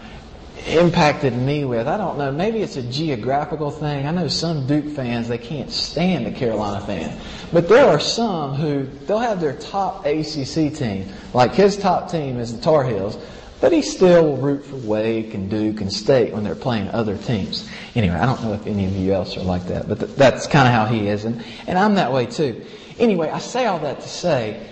impacted 0.67 1.35
me 1.35 1.65
with. 1.65 1.87
I 1.87 1.97
don't 1.97 2.19
know, 2.19 2.33
maybe 2.33 2.63
it's 2.63 2.77
a 2.77 2.83
geographical 2.83 3.71
thing. 3.71 4.07
I 4.07 4.11
know 4.11 4.29
some 4.29 4.67
Duke 4.67 4.89
fans, 4.95 5.29
they 5.29 5.39
can't 5.39 5.71
stand 5.71 6.27
the 6.27 6.33
Carolina 6.33 6.85
fan. 6.85 7.19
But 7.53 7.69
there 7.69 7.87
are 7.87 8.01
some 8.01 8.55
who, 8.55 8.85
they'll 9.07 9.19
have 9.19 9.41
their 9.41 9.57
top 9.57 10.07
ACC 10.07 10.75
team. 10.75 11.09
Like 11.33 11.55
his 11.55 11.77
top 11.77 12.11
team 12.11 12.39
is 12.39 12.57
the 12.57 12.63
Tar 12.63 12.85
Heels. 12.85 13.19
But 13.61 13.73
he 13.73 13.81
still 13.81 14.25
will 14.25 14.37
root 14.37 14.65
for 14.65 14.77
Wake 14.77 15.33
and 15.33 15.49
Duke 15.49 15.81
and 15.81 15.91
State 15.91 16.35
when 16.35 16.45
they're 16.45 16.55
playing 16.55 16.89
other 16.89 17.17
teams. 17.17 17.67
Anyway, 17.95 18.15
I 18.15 18.27
don't 18.27 18.43
know 18.43 18.53
if 18.53 18.67
any 18.67 18.85
of 18.85 18.93
you 18.93 19.15
else 19.15 19.39
are 19.39 19.43
like 19.43 19.67
that, 19.69 19.89
but 19.89 20.01
th- 20.01 20.17
that's 20.17 20.47
kind 20.47 20.69
of 20.69 20.75
how 20.75 20.85
he 20.85 21.09
is. 21.09 21.25
And, 21.25 21.43
and 21.67 21.79
I'm 21.79 21.95
that 21.95 22.13
way 22.13 22.27
too. 22.27 22.63
Anyway, 22.99 23.31
I 23.31 23.39
say 23.39 23.65
all 23.65 23.79
that 23.79 24.01
to 24.03 24.09
say, 24.09 24.67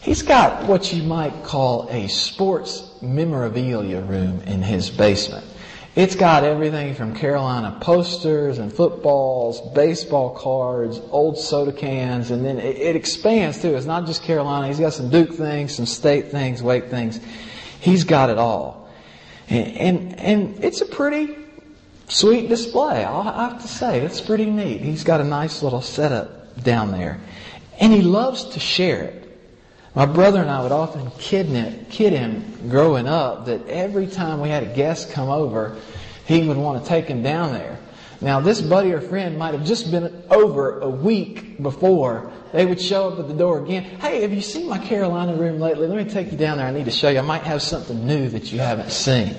he's 0.00 0.22
got 0.22 0.66
what 0.66 0.92
you 0.94 1.02
might 1.02 1.44
call 1.44 1.88
a 1.90 2.08
sports 2.08 2.87
memorabilia 3.02 4.00
room 4.00 4.40
in 4.46 4.62
his 4.62 4.90
basement. 4.90 5.46
It's 5.96 6.14
got 6.14 6.44
everything 6.44 6.94
from 6.94 7.14
Carolina 7.14 7.76
posters 7.80 8.58
and 8.58 8.72
footballs, 8.72 9.60
baseball 9.74 10.30
cards, 10.30 11.00
old 11.10 11.38
soda 11.38 11.72
cans, 11.72 12.30
and 12.30 12.44
then 12.44 12.58
it, 12.58 12.76
it 12.76 12.94
expands 12.94 13.60
too. 13.60 13.74
It's 13.74 13.86
not 13.86 14.06
just 14.06 14.22
Carolina. 14.22 14.68
He's 14.68 14.78
got 14.78 14.92
some 14.92 15.10
Duke 15.10 15.32
things, 15.32 15.74
some 15.74 15.86
state 15.86 16.30
things, 16.30 16.62
Wake 16.62 16.88
things. 16.88 17.18
He's 17.80 18.04
got 18.04 18.30
it 18.30 18.38
all. 18.38 18.88
And, 19.48 19.76
and, 19.76 20.20
and 20.20 20.64
it's 20.64 20.82
a 20.82 20.86
pretty 20.86 21.36
sweet 22.06 22.48
display. 22.48 23.04
I'll 23.04 23.22
have 23.22 23.62
to 23.62 23.68
say, 23.68 24.00
it's 24.00 24.20
pretty 24.20 24.46
neat. 24.46 24.80
He's 24.80 25.04
got 25.04 25.20
a 25.20 25.24
nice 25.24 25.62
little 25.62 25.82
setup 25.82 26.62
down 26.62 26.92
there. 26.92 27.20
And 27.80 27.92
he 27.92 28.02
loves 28.02 28.44
to 28.50 28.60
share 28.60 29.02
it. 29.02 29.27
My 29.98 30.06
brother 30.06 30.40
and 30.40 30.48
I 30.48 30.62
would 30.62 30.70
often 30.70 31.10
kid 31.18 31.46
him, 31.46 32.68
growing 32.68 33.08
up 33.08 33.46
that 33.46 33.66
every 33.66 34.06
time 34.06 34.40
we 34.40 34.48
had 34.48 34.62
a 34.62 34.72
guest 34.72 35.10
come 35.10 35.28
over, 35.28 35.76
he 36.24 36.46
would 36.46 36.56
want 36.56 36.80
to 36.80 36.88
take 36.88 37.06
him 37.06 37.20
down 37.20 37.52
there. 37.52 37.80
Now, 38.20 38.38
this 38.38 38.60
buddy 38.60 38.92
or 38.92 39.00
friend 39.00 39.36
might 39.36 39.54
have 39.54 39.64
just 39.64 39.90
been 39.90 40.22
over 40.30 40.78
a 40.78 40.88
week 40.88 41.60
before. 41.60 42.30
They 42.52 42.64
would 42.64 42.80
show 42.80 43.08
up 43.08 43.18
at 43.18 43.26
the 43.26 43.34
door 43.34 43.58
again. 43.64 43.82
Hey, 43.82 44.22
have 44.22 44.32
you 44.32 44.40
seen 44.40 44.68
my 44.68 44.78
Carolina 44.78 45.34
room 45.34 45.58
lately? 45.58 45.88
Let 45.88 45.96
me 45.96 46.08
take 46.08 46.30
you 46.30 46.38
down 46.38 46.58
there. 46.58 46.68
I 46.68 46.70
need 46.70 46.84
to 46.84 46.92
show 46.92 47.08
you. 47.08 47.18
I 47.18 47.22
might 47.22 47.42
have 47.42 47.60
something 47.60 48.06
new 48.06 48.28
that 48.28 48.52
you 48.52 48.60
haven't 48.60 48.92
seen. 48.92 49.34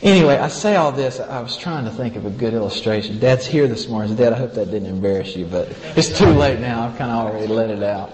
Anyway, 0.00 0.38
I 0.38 0.48
say 0.48 0.76
all 0.76 0.92
this. 0.92 1.20
I 1.20 1.42
was 1.42 1.58
trying 1.58 1.84
to 1.84 1.90
think 1.90 2.16
of 2.16 2.24
a 2.24 2.30
good 2.30 2.54
illustration. 2.54 3.18
Dad's 3.18 3.44
here 3.44 3.68
this 3.68 3.86
morning. 3.86 4.16
Dad, 4.16 4.32
I 4.32 4.38
hope 4.38 4.54
that 4.54 4.70
didn't 4.70 4.88
embarrass 4.88 5.36
you, 5.36 5.44
but 5.44 5.68
it's 5.94 6.16
too 6.18 6.30
late 6.30 6.58
now. 6.58 6.86
I've 6.86 6.96
kind 6.96 7.10
of 7.10 7.18
already 7.18 7.48
let 7.48 7.68
it 7.68 7.82
out. 7.82 8.10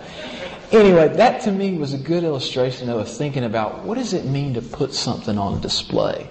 Anyway, 0.72 1.08
that 1.08 1.40
to 1.42 1.50
me 1.50 1.76
was 1.76 1.94
a 1.94 1.98
good 1.98 2.22
illustration 2.22 2.88
of 2.88 3.08
thinking 3.08 3.44
about 3.44 3.84
what 3.84 3.98
does 3.98 4.12
it 4.12 4.24
mean 4.24 4.54
to 4.54 4.62
put 4.62 4.94
something 4.94 5.36
on 5.36 5.60
display 5.60 6.30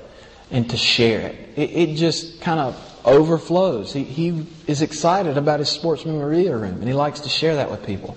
and 0.49 0.69
to 0.69 0.77
share 0.77 1.27
it. 1.27 1.49
It, 1.57 1.71
it 1.71 1.95
just 1.95 2.39
kind 2.39 2.59
of 2.59 3.01
overflows. 3.05 3.91
He, 3.91 4.03
he 4.03 4.45
is 4.65 4.81
excited 4.81 5.37
about 5.37 5.59
his 5.59 5.69
sports 5.69 6.05
memorabilia 6.05 6.55
room 6.55 6.75
and 6.75 6.87
he 6.87 6.93
likes 6.93 7.21
to 7.21 7.29
share 7.29 7.55
that 7.55 7.69
with 7.69 7.85
people. 7.85 8.15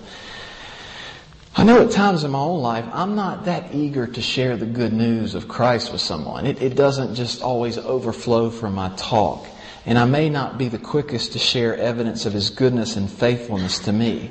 I 1.55 1.65
know 1.65 1.85
at 1.85 1.91
times 1.91 2.25
in 2.25 2.31
my 2.31 2.39
own 2.39 2.63
life, 2.63 2.87
I'm 2.93 3.15
not 3.15 3.45
that 3.45 3.75
eager 3.75 4.07
to 4.07 4.23
share 4.23 4.57
the 4.57 4.65
good 4.65 4.93
news 4.93 5.35
of 5.35 5.49
Christ 5.49 5.93
with 5.93 6.01
someone. 6.01 6.47
It, 6.47 6.63
it 6.63 6.77
doesn't 6.77 7.15
just 7.15 7.43
always 7.43 7.77
overflow 7.77 8.49
from 8.49 8.75
my 8.75 8.91
talk. 8.97 9.47
And 9.85 9.99
I 9.99 10.05
may 10.05 10.31
not 10.31 10.57
be 10.57 10.69
the 10.69 10.79
quickest 10.79 11.33
to 11.33 11.39
share 11.39 11.77
evidence 11.77 12.25
of 12.25 12.33
His 12.33 12.49
goodness 12.51 12.97
and 12.97 13.11
faithfulness 13.11 13.81
to 13.81 13.93
me. 13.93 14.31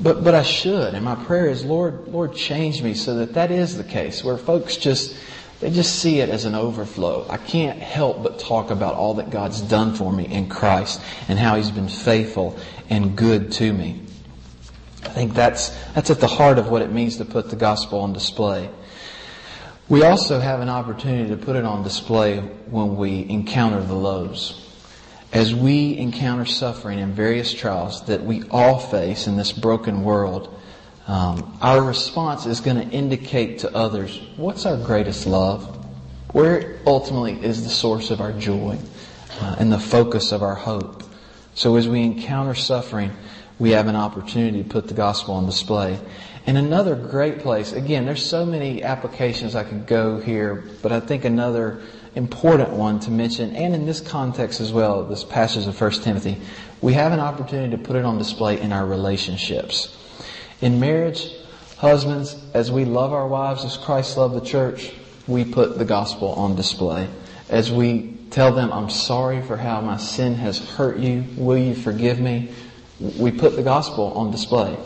But, 0.00 0.22
but 0.22 0.34
I 0.34 0.42
should. 0.42 0.94
And 0.94 1.04
my 1.04 1.16
prayer 1.16 1.48
is, 1.48 1.64
Lord, 1.64 2.08
Lord, 2.08 2.34
change 2.34 2.82
me 2.82 2.94
so 2.94 3.16
that 3.16 3.34
that 3.34 3.50
is 3.50 3.76
the 3.76 3.84
case, 3.84 4.22
where 4.22 4.36
folks 4.36 4.76
just, 4.76 5.16
they 5.60 5.70
just 5.70 5.98
see 5.98 6.20
it 6.20 6.28
as 6.28 6.44
an 6.44 6.54
overflow. 6.54 7.26
I 7.28 7.36
can't 7.36 7.78
help 7.78 8.22
but 8.22 8.38
talk 8.38 8.70
about 8.70 8.94
all 8.94 9.14
that 9.14 9.30
God's 9.30 9.60
done 9.60 9.94
for 9.94 10.12
me 10.12 10.26
in 10.26 10.48
Christ 10.48 11.00
and 11.28 11.38
how 11.38 11.56
He's 11.56 11.70
been 11.70 11.88
faithful 11.88 12.56
and 12.88 13.16
good 13.16 13.50
to 13.52 13.72
me. 13.72 14.02
I 15.02 15.08
think 15.08 15.34
that's, 15.34 15.70
that's 15.94 16.10
at 16.10 16.20
the 16.20 16.28
heart 16.28 16.58
of 16.58 16.68
what 16.70 16.82
it 16.82 16.92
means 16.92 17.16
to 17.16 17.24
put 17.24 17.50
the 17.50 17.56
gospel 17.56 18.00
on 18.00 18.12
display. 18.12 18.70
We 19.88 20.02
also 20.02 20.38
have 20.38 20.60
an 20.60 20.68
opportunity 20.68 21.30
to 21.30 21.36
put 21.36 21.56
it 21.56 21.64
on 21.64 21.82
display 21.82 22.38
when 22.38 22.96
we 22.96 23.28
encounter 23.28 23.82
the 23.82 23.94
lows. 23.94 24.67
As 25.32 25.54
we 25.54 25.98
encounter 25.98 26.46
suffering 26.46 27.00
and 27.00 27.14
various 27.14 27.52
trials 27.52 28.04
that 28.06 28.24
we 28.24 28.44
all 28.50 28.78
face 28.78 29.26
in 29.26 29.36
this 29.36 29.52
broken 29.52 30.02
world, 30.02 30.58
um, 31.06 31.58
our 31.60 31.82
response 31.82 32.46
is 32.46 32.60
going 32.60 32.76
to 32.76 32.94
indicate 32.94 33.58
to 33.60 33.76
others 33.76 34.18
what's 34.36 34.64
our 34.64 34.78
greatest 34.78 35.26
love, 35.26 35.64
where 36.32 36.78
ultimately 36.86 37.32
is 37.44 37.62
the 37.62 37.68
source 37.68 38.10
of 38.10 38.22
our 38.22 38.32
joy 38.32 38.78
uh, 39.40 39.56
and 39.58 39.70
the 39.70 39.78
focus 39.78 40.32
of 40.32 40.42
our 40.42 40.54
hope. 40.54 41.02
So 41.54 41.76
as 41.76 41.86
we 41.86 42.02
encounter 42.02 42.54
suffering, 42.54 43.12
we 43.58 43.70
have 43.70 43.86
an 43.86 43.96
opportunity 43.96 44.62
to 44.62 44.68
put 44.68 44.88
the 44.88 44.94
gospel 44.94 45.34
on 45.34 45.44
display. 45.44 45.98
And 46.46 46.56
another 46.56 46.94
great 46.94 47.40
place, 47.40 47.72
again, 47.72 48.06
there's 48.06 48.24
so 48.24 48.46
many 48.46 48.82
applications 48.82 49.54
I 49.54 49.64
could 49.64 49.86
go 49.86 50.18
here, 50.20 50.64
but 50.82 50.92
I 50.92 51.00
think 51.00 51.26
another 51.26 51.82
important 52.18 52.70
one 52.70 52.98
to 52.98 53.12
mention, 53.12 53.54
and 53.54 53.74
in 53.74 53.86
this 53.86 54.00
context 54.00 54.60
as 54.60 54.72
well, 54.72 55.04
this 55.04 55.22
passage 55.22 55.68
of 55.68 55.80
1 55.80 55.90
Timothy, 56.02 56.36
we 56.80 56.92
have 56.92 57.12
an 57.12 57.20
opportunity 57.20 57.70
to 57.70 57.78
put 57.78 57.94
it 57.94 58.04
on 58.04 58.18
display 58.18 58.60
in 58.60 58.72
our 58.72 58.84
relationships. 58.84 59.96
In 60.60 60.80
marriage, 60.80 61.30
husbands, 61.76 62.36
as 62.54 62.72
we 62.72 62.84
love 62.84 63.12
our 63.12 63.28
wives 63.28 63.64
as 63.64 63.76
Christ 63.76 64.16
loved 64.16 64.34
the 64.34 64.44
church, 64.44 64.90
we 65.28 65.44
put 65.44 65.78
the 65.78 65.84
gospel 65.84 66.32
on 66.32 66.56
display. 66.56 67.08
As 67.48 67.70
we 67.70 68.18
tell 68.30 68.52
them, 68.52 68.72
I'm 68.72 68.90
sorry 68.90 69.40
for 69.40 69.56
how 69.56 69.80
my 69.80 69.96
sin 69.96 70.34
has 70.34 70.58
hurt 70.70 70.98
you. 70.98 71.24
Will 71.36 71.56
you 71.56 71.74
forgive 71.76 72.18
me? 72.18 72.50
We 72.98 73.30
put 73.30 73.54
the 73.54 73.62
gospel 73.62 74.12
on 74.14 74.32
display. 74.32 74.76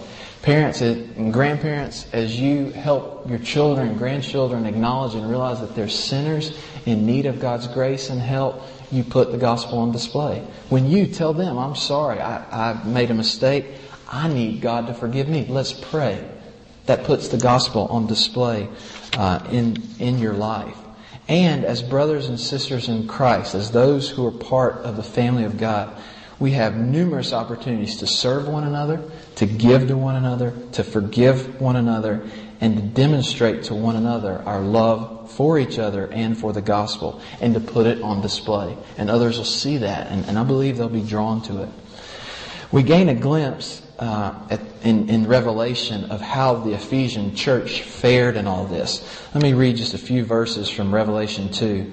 Parents 0.42 0.80
and 0.80 1.32
grandparents, 1.32 2.08
as 2.12 2.38
you 2.38 2.70
help 2.70 3.30
your 3.30 3.38
children 3.38 3.86
and 3.86 3.96
grandchildren 3.96 4.66
acknowledge 4.66 5.14
and 5.14 5.30
realize 5.30 5.60
that 5.60 5.76
they're 5.76 5.88
sinners 5.88 6.58
in 6.84 7.06
need 7.06 7.26
of 7.26 7.38
God's 7.38 7.68
grace 7.68 8.10
and 8.10 8.20
help, 8.20 8.60
you 8.90 9.04
put 9.04 9.30
the 9.30 9.38
gospel 9.38 9.78
on 9.78 9.92
display. 9.92 10.40
When 10.68 10.90
you 10.90 11.06
tell 11.06 11.32
them, 11.32 11.58
I'm 11.58 11.76
sorry, 11.76 12.18
I, 12.18 12.72
I 12.72 12.84
made 12.84 13.12
a 13.12 13.14
mistake, 13.14 13.66
I 14.08 14.26
need 14.26 14.60
God 14.60 14.88
to 14.88 14.94
forgive 14.94 15.28
me, 15.28 15.46
let's 15.48 15.72
pray. 15.72 16.28
That 16.86 17.04
puts 17.04 17.28
the 17.28 17.38
gospel 17.38 17.86
on 17.86 18.08
display 18.08 18.68
uh, 19.16 19.46
in, 19.52 19.76
in 20.00 20.18
your 20.18 20.34
life. 20.34 20.76
And 21.28 21.64
as 21.64 21.82
brothers 21.82 22.28
and 22.28 22.38
sisters 22.38 22.88
in 22.88 23.06
Christ, 23.06 23.54
as 23.54 23.70
those 23.70 24.10
who 24.10 24.26
are 24.26 24.32
part 24.32 24.78
of 24.78 24.96
the 24.96 25.04
family 25.04 25.44
of 25.44 25.56
God, 25.56 25.96
we 26.42 26.50
have 26.50 26.76
numerous 26.76 27.32
opportunities 27.32 27.98
to 27.98 28.06
serve 28.08 28.48
one 28.48 28.64
another, 28.64 29.00
to 29.36 29.46
give 29.46 29.86
to 29.86 29.96
one 29.96 30.16
another, 30.16 30.52
to 30.72 30.82
forgive 30.82 31.60
one 31.60 31.76
another, 31.76 32.28
and 32.60 32.76
to 32.76 32.82
demonstrate 32.82 33.62
to 33.62 33.76
one 33.76 33.94
another 33.94 34.42
our 34.44 34.60
love 34.60 35.30
for 35.30 35.56
each 35.56 35.78
other 35.78 36.10
and 36.10 36.36
for 36.36 36.52
the 36.52 36.60
gospel, 36.60 37.22
and 37.40 37.54
to 37.54 37.60
put 37.60 37.86
it 37.86 38.02
on 38.02 38.20
display. 38.20 38.76
And 38.98 39.08
others 39.08 39.38
will 39.38 39.44
see 39.44 39.76
that, 39.78 40.08
and, 40.08 40.24
and 40.24 40.36
I 40.36 40.42
believe 40.42 40.78
they'll 40.78 40.88
be 40.88 41.04
drawn 41.04 41.42
to 41.42 41.62
it. 41.62 41.68
We 42.72 42.82
gain 42.82 43.08
a 43.08 43.14
glimpse 43.14 43.80
uh, 44.00 44.34
at, 44.50 44.60
in, 44.82 45.08
in 45.10 45.28
Revelation 45.28 46.10
of 46.10 46.20
how 46.20 46.54
the 46.54 46.72
Ephesian 46.72 47.36
church 47.36 47.82
fared 47.82 48.36
in 48.36 48.48
all 48.48 48.64
this. 48.64 49.28
Let 49.32 49.44
me 49.44 49.52
read 49.52 49.76
just 49.76 49.94
a 49.94 49.98
few 49.98 50.24
verses 50.24 50.68
from 50.68 50.92
Revelation 50.92 51.52
2. 51.52 51.92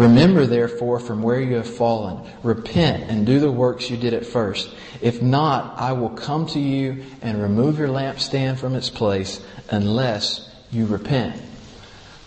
Remember 0.00 0.46
therefore 0.46 0.98
from 0.98 1.22
where 1.22 1.42
you 1.42 1.56
have 1.56 1.68
fallen. 1.68 2.26
Repent 2.42 3.10
and 3.10 3.26
do 3.26 3.38
the 3.38 3.52
works 3.52 3.90
you 3.90 3.98
did 3.98 4.14
at 4.14 4.24
first. 4.24 4.74
If 5.02 5.20
not, 5.20 5.78
I 5.78 5.92
will 5.92 6.08
come 6.08 6.46
to 6.46 6.58
you 6.58 7.04
and 7.20 7.42
remove 7.42 7.78
your 7.78 7.88
lampstand 7.88 8.56
from 8.56 8.74
its 8.74 8.88
place 8.88 9.44
unless 9.68 10.48
you 10.70 10.86
repent. 10.86 11.38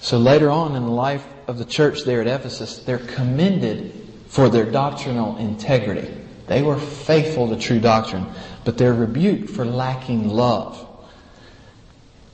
So 0.02 0.20
later 0.20 0.52
on 0.52 0.76
in 0.76 0.84
the 0.84 0.92
life 0.92 1.26
of 1.48 1.58
the 1.58 1.66
church 1.66 2.04
there 2.04 2.22
at 2.22 2.28
Ephesus, 2.28 2.78
they're 2.78 3.00
commended 3.00 4.08
for 4.28 4.50
their 4.50 4.70
doctrinal 4.70 5.38
integrity. 5.38 6.14
They 6.46 6.62
were 6.62 6.78
faithful 6.78 7.50
to 7.50 7.56
true 7.56 7.80
doctrine, 7.80 8.28
but 8.66 8.78
they're 8.78 8.94
rebuked 8.94 9.50
for 9.50 9.66
lacking 9.66 10.30
love. 10.30 10.93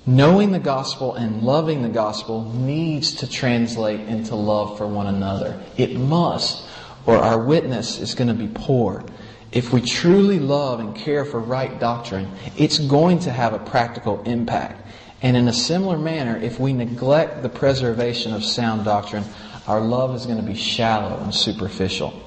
Knowing 0.09 0.51
the 0.51 0.57
gospel 0.57 1.13
and 1.13 1.43
loving 1.43 1.83
the 1.83 1.87
gospel 1.87 2.51
needs 2.55 3.13
to 3.13 3.29
translate 3.29 3.99
into 3.99 4.33
love 4.33 4.75
for 4.75 4.87
one 4.87 5.05
another. 5.05 5.61
It 5.77 5.97
must, 5.97 6.67
or 7.05 7.17
our 7.17 7.37
witness 7.37 7.99
is 7.99 8.15
going 8.15 8.27
to 8.27 8.33
be 8.33 8.49
poor. 8.51 9.03
If 9.51 9.71
we 9.71 9.81
truly 9.81 10.39
love 10.39 10.79
and 10.79 10.95
care 10.95 11.25
for 11.25 11.39
right 11.39 11.79
doctrine, 11.79 12.27
it's 12.57 12.79
going 12.79 13.19
to 13.19 13.31
have 13.31 13.53
a 13.53 13.59
practical 13.59 14.23
impact. 14.23 14.81
And 15.21 15.37
in 15.37 15.47
a 15.47 15.53
similar 15.53 15.99
manner, 15.99 16.37
if 16.37 16.59
we 16.59 16.73
neglect 16.73 17.43
the 17.43 17.49
preservation 17.49 18.33
of 18.33 18.43
sound 18.43 18.85
doctrine, 18.85 19.25
our 19.67 19.79
love 19.79 20.15
is 20.15 20.25
going 20.25 20.39
to 20.39 20.43
be 20.43 20.55
shallow 20.55 21.19
and 21.19 21.35
superficial. 21.35 22.19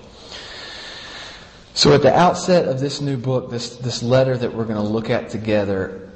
So 1.74 1.92
at 1.96 2.02
the 2.02 2.16
outset 2.16 2.68
of 2.68 2.78
this 2.78 3.00
new 3.00 3.16
book, 3.16 3.50
this, 3.50 3.76
this 3.78 4.04
letter 4.04 4.38
that 4.38 4.54
we're 4.54 4.66
going 4.66 4.76
to 4.76 4.88
look 4.88 5.10
at 5.10 5.30
together, 5.30 6.11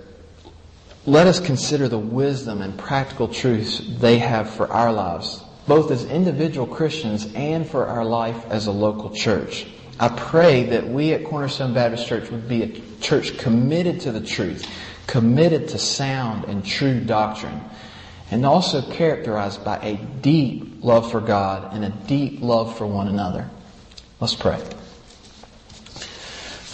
let 1.07 1.29
us 1.29 1.39
consider 1.39 1.89
the 1.89 1.99
wisdom 1.99 2.61
and 2.61 2.77
practical 2.77 3.29
truths 3.29 3.79
they 3.79 4.19
have 4.19 4.51
for 4.51 4.71
our 4.73 4.93
lives, 4.93 5.43
both 5.69 5.93
as 5.93 6.05
individual 6.05 6.67
Christians 6.67 7.33
and 7.35 7.69
for 7.69 7.87
our 7.87 8.05
life 8.05 8.45
as 8.47 8.67
a 8.67 8.73
local 8.73 9.11
church. 9.11 9.67
I 10.01 10.09
pray 10.09 10.65
that 10.65 10.89
we 10.89 11.13
at 11.13 11.25
Cornerstone 11.25 11.73
Baptist 11.73 12.09
Church 12.09 12.31
would 12.31 12.49
be 12.49 12.63
a 12.65 12.81
church 13.01 13.39
committed 13.39 14.01
to 14.01 14.13
the 14.13 14.21
truth, 14.21 14.69
committed 15.07 15.69
to 15.69 15.79
sound 15.79 16.45
and 16.45 16.65
true 16.65 17.01
doctrine, 17.01 17.63
and 18.33 18.45
also 18.45 18.83
characterized 18.83 19.65
by 19.65 19.79
a 19.79 19.97
deep 19.97 20.83
love 20.83 21.11
for 21.11 21.21
God 21.21 21.73
and 21.73 21.85
a 21.85 21.91
deep 22.09 22.43
love 22.43 22.77
for 22.77 22.87
one 22.87 23.07
another. 23.07 23.49
Let's 24.21 24.35
pray. 24.35 24.61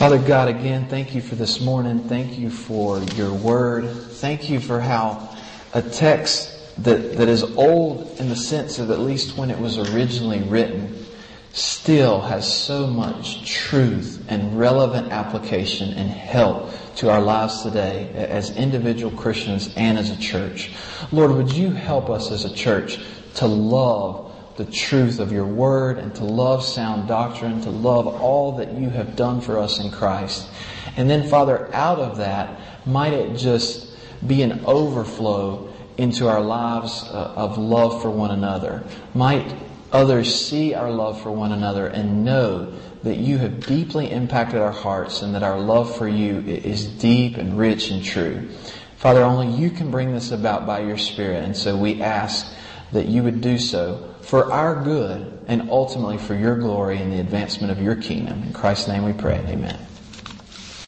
Father 0.02 0.18
God, 0.18 0.48
again, 0.48 0.88
thank 0.88 1.14
you 1.14 1.20
for 1.20 1.36
this 1.36 1.60
morning. 1.60 2.00
Thank 2.08 2.36
you 2.36 2.50
for 2.50 2.98
your 3.14 3.32
word. 3.32 3.88
Thank 3.88 4.50
you 4.50 4.58
for 4.58 4.80
how 4.80 5.32
a 5.74 5.80
text 5.80 6.82
that, 6.82 7.18
that 7.18 7.28
is 7.28 7.44
old 7.44 8.18
in 8.18 8.28
the 8.28 8.34
sense 8.34 8.80
of 8.80 8.90
at 8.90 8.98
least 8.98 9.38
when 9.38 9.48
it 9.48 9.60
was 9.60 9.78
originally 9.78 10.42
written 10.42 11.06
still 11.52 12.20
has 12.20 12.52
so 12.52 12.88
much 12.88 13.48
truth 13.48 14.26
and 14.26 14.58
relevant 14.58 15.12
application 15.12 15.90
and 15.90 16.10
help 16.10 16.72
to 16.96 17.08
our 17.08 17.20
lives 17.20 17.62
today 17.62 18.10
as 18.12 18.56
individual 18.56 19.16
Christians 19.16 19.72
and 19.76 19.96
as 19.96 20.10
a 20.10 20.16
church. 20.16 20.72
Lord, 21.12 21.30
would 21.30 21.52
you 21.52 21.70
help 21.70 22.10
us 22.10 22.32
as 22.32 22.44
a 22.44 22.52
church 22.52 22.98
to 23.34 23.46
love 23.46 24.31
the 24.56 24.64
truth 24.64 25.18
of 25.18 25.32
your 25.32 25.46
word 25.46 25.98
and 25.98 26.14
to 26.16 26.24
love 26.24 26.64
sound 26.64 27.08
doctrine, 27.08 27.60
to 27.62 27.70
love 27.70 28.06
all 28.06 28.56
that 28.56 28.72
you 28.74 28.90
have 28.90 29.16
done 29.16 29.40
for 29.40 29.58
us 29.58 29.80
in 29.80 29.90
Christ. 29.90 30.48
And 30.96 31.08
then, 31.08 31.28
Father, 31.28 31.74
out 31.74 31.98
of 31.98 32.18
that, 32.18 32.60
might 32.86 33.12
it 33.12 33.36
just 33.36 33.96
be 34.26 34.42
an 34.42 34.64
overflow 34.66 35.72
into 35.96 36.28
our 36.28 36.40
lives 36.40 37.04
uh, 37.04 37.32
of 37.36 37.58
love 37.58 38.02
for 38.02 38.10
one 38.10 38.30
another. 38.30 38.82
Might 39.14 39.54
others 39.90 40.34
see 40.34 40.74
our 40.74 40.90
love 40.90 41.22
for 41.22 41.30
one 41.30 41.52
another 41.52 41.86
and 41.86 42.24
know 42.24 42.72
that 43.02 43.16
you 43.16 43.38
have 43.38 43.66
deeply 43.66 44.10
impacted 44.10 44.60
our 44.60 44.72
hearts 44.72 45.22
and 45.22 45.34
that 45.34 45.42
our 45.42 45.58
love 45.58 45.96
for 45.96 46.08
you 46.08 46.38
is 46.40 46.86
deep 46.86 47.36
and 47.36 47.58
rich 47.58 47.90
and 47.90 48.04
true. 48.04 48.48
Father, 48.96 49.22
only 49.22 49.48
you 49.48 49.70
can 49.70 49.90
bring 49.90 50.12
this 50.12 50.30
about 50.30 50.66
by 50.66 50.80
your 50.80 50.98
Spirit, 50.98 51.42
and 51.42 51.56
so 51.56 51.76
we 51.76 52.00
ask 52.00 52.46
that 52.92 53.06
you 53.06 53.22
would 53.24 53.40
do 53.40 53.58
so 53.58 54.11
for 54.22 54.50
our 54.52 54.82
good 54.82 55.40
and 55.46 55.68
ultimately 55.70 56.18
for 56.18 56.34
your 56.34 56.56
glory 56.56 56.98
and 56.98 57.12
the 57.12 57.20
advancement 57.20 57.70
of 57.70 57.82
your 57.82 57.96
kingdom. 57.96 58.42
In 58.44 58.52
Christ's 58.52 58.88
name 58.88 59.04
we 59.04 59.12
pray. 59.12 59.44
Amen. 59.48 59.78